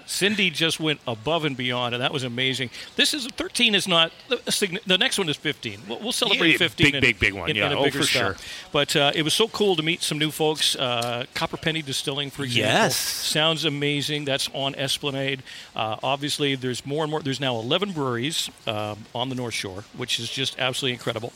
[0.06, 2.70] Cindy just went above and beyond, and that was amazing.
[2.96, 5.80] This is thirteen is not the next one is fifteen.
[5.88, 6.86] We'll, we'll celebrate Yeah, fifteen.
[6.88, 7.48] big, in, big, big one.
[7.50, 7.70] In, Yeah.
[7.70, 8.34] in Oh, for style.
[8.34, 8.36] sure.
[8.72, 10.74] But uh, it was so cool to meet some new folks.
[10.74, 12.96] Uh, Copperpenny Distilling, for example, Yes.
[12.96, 14.24] sounds amazing.
[14.24, 15.42] That's on Esplanade.
[15.76, 17.20] Uh, obviously, there's more and more.
[17.20, 21.32] There's now 11 breweries um, on the North Shore, which is just absolutely incredible.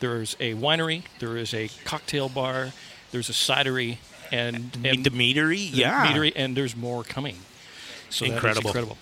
[0.00, 1.04] There's a winery.
[1.18, 2.72] There is a cocktail bar.
[3.10, 3.96] There's a cidery,
[4.32, 6.06] and, and the meadery, yeah.
[6.06, 7.36] meadery, and there's more coming.
[8.10, 8.68] So Incredible.
[8.68, 8.98] incredible.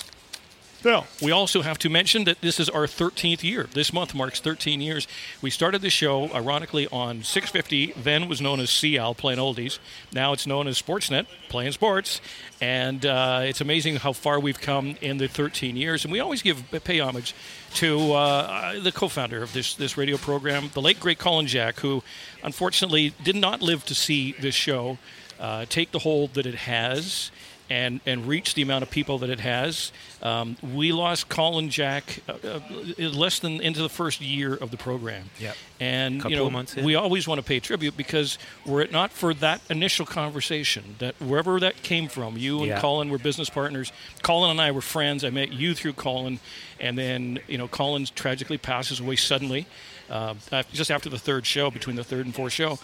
[0.87, 3.69] Now, we also have to mention that this is our 13th year.
[3.73, 5.09] This month marks 13 years.
[5.43, 9.81] We started the show, ironically, on 650, then was known as CL, playing oldies.
[10.13, 12.21] Now it's known as Sportsnet, playing sports.
[12.61, 16.05] And uh, it's amazing how far we've come in the 13 years.
[16.05, 17.35] And we always give pay homage
[17.75, 22.05] to uh, the co-founder of this, this radio program, the late, great Colin Jack, who
[22.45, 24.99] unfortunately did not live to see this show
[25.41, 27.33] uh, take the hold that it has
[27.69, 29.93] and and reach the amount of people that it has.
[30.23, 32.61] Um, we lost Colin Jack uh, uh,
[32.99, 35.31] less than into the first year of the program.
[35.39, 35.57] Yep.
[35.79, 38.93] And Couple you know, of months we always want to pay tribute because were it
[38.93, 42.81] not for that initial conversation, that wherever that came from, you and Yeah.
[42.81, 43.93] Colin were business partners.
[44.23, 45.25] Colin and I were friends.
[45.25, 46.41] I met you through Colin,
[46.81, 49.67] and then you know, Colin tragically passes away suddenly.
[50.09, 50.35] Uh,
[50.73, 52.79] just after the third show, between the third and fourth show,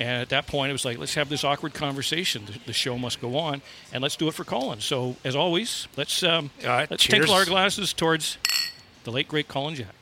[0.00, 2.44] and at that point it was like, let's have this awkward conversation.
[2.46, 3.62] The, the show must go on,
[3.92, 4.80] and let's do it for Colin.
[4.80, 6.50] So, as always, let's um,
[6.90, 7.20] let's cheers.
[7.20, 8.38] tinkle our glasses towards
[9.04, 10.01] the late great Colin Jack.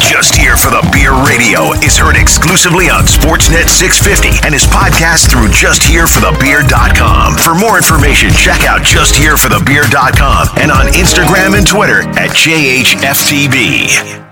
[0.00, 5.30] Just here for the Beer Radio is heard exclusively on Sportsnet 650 and is podcast
[5.30, 7.36] through justhereforthebeer.com.
[7.36, 14.25] For more information, check out justhereforthebeer.com and on Instagram and Twitter at JHFTB.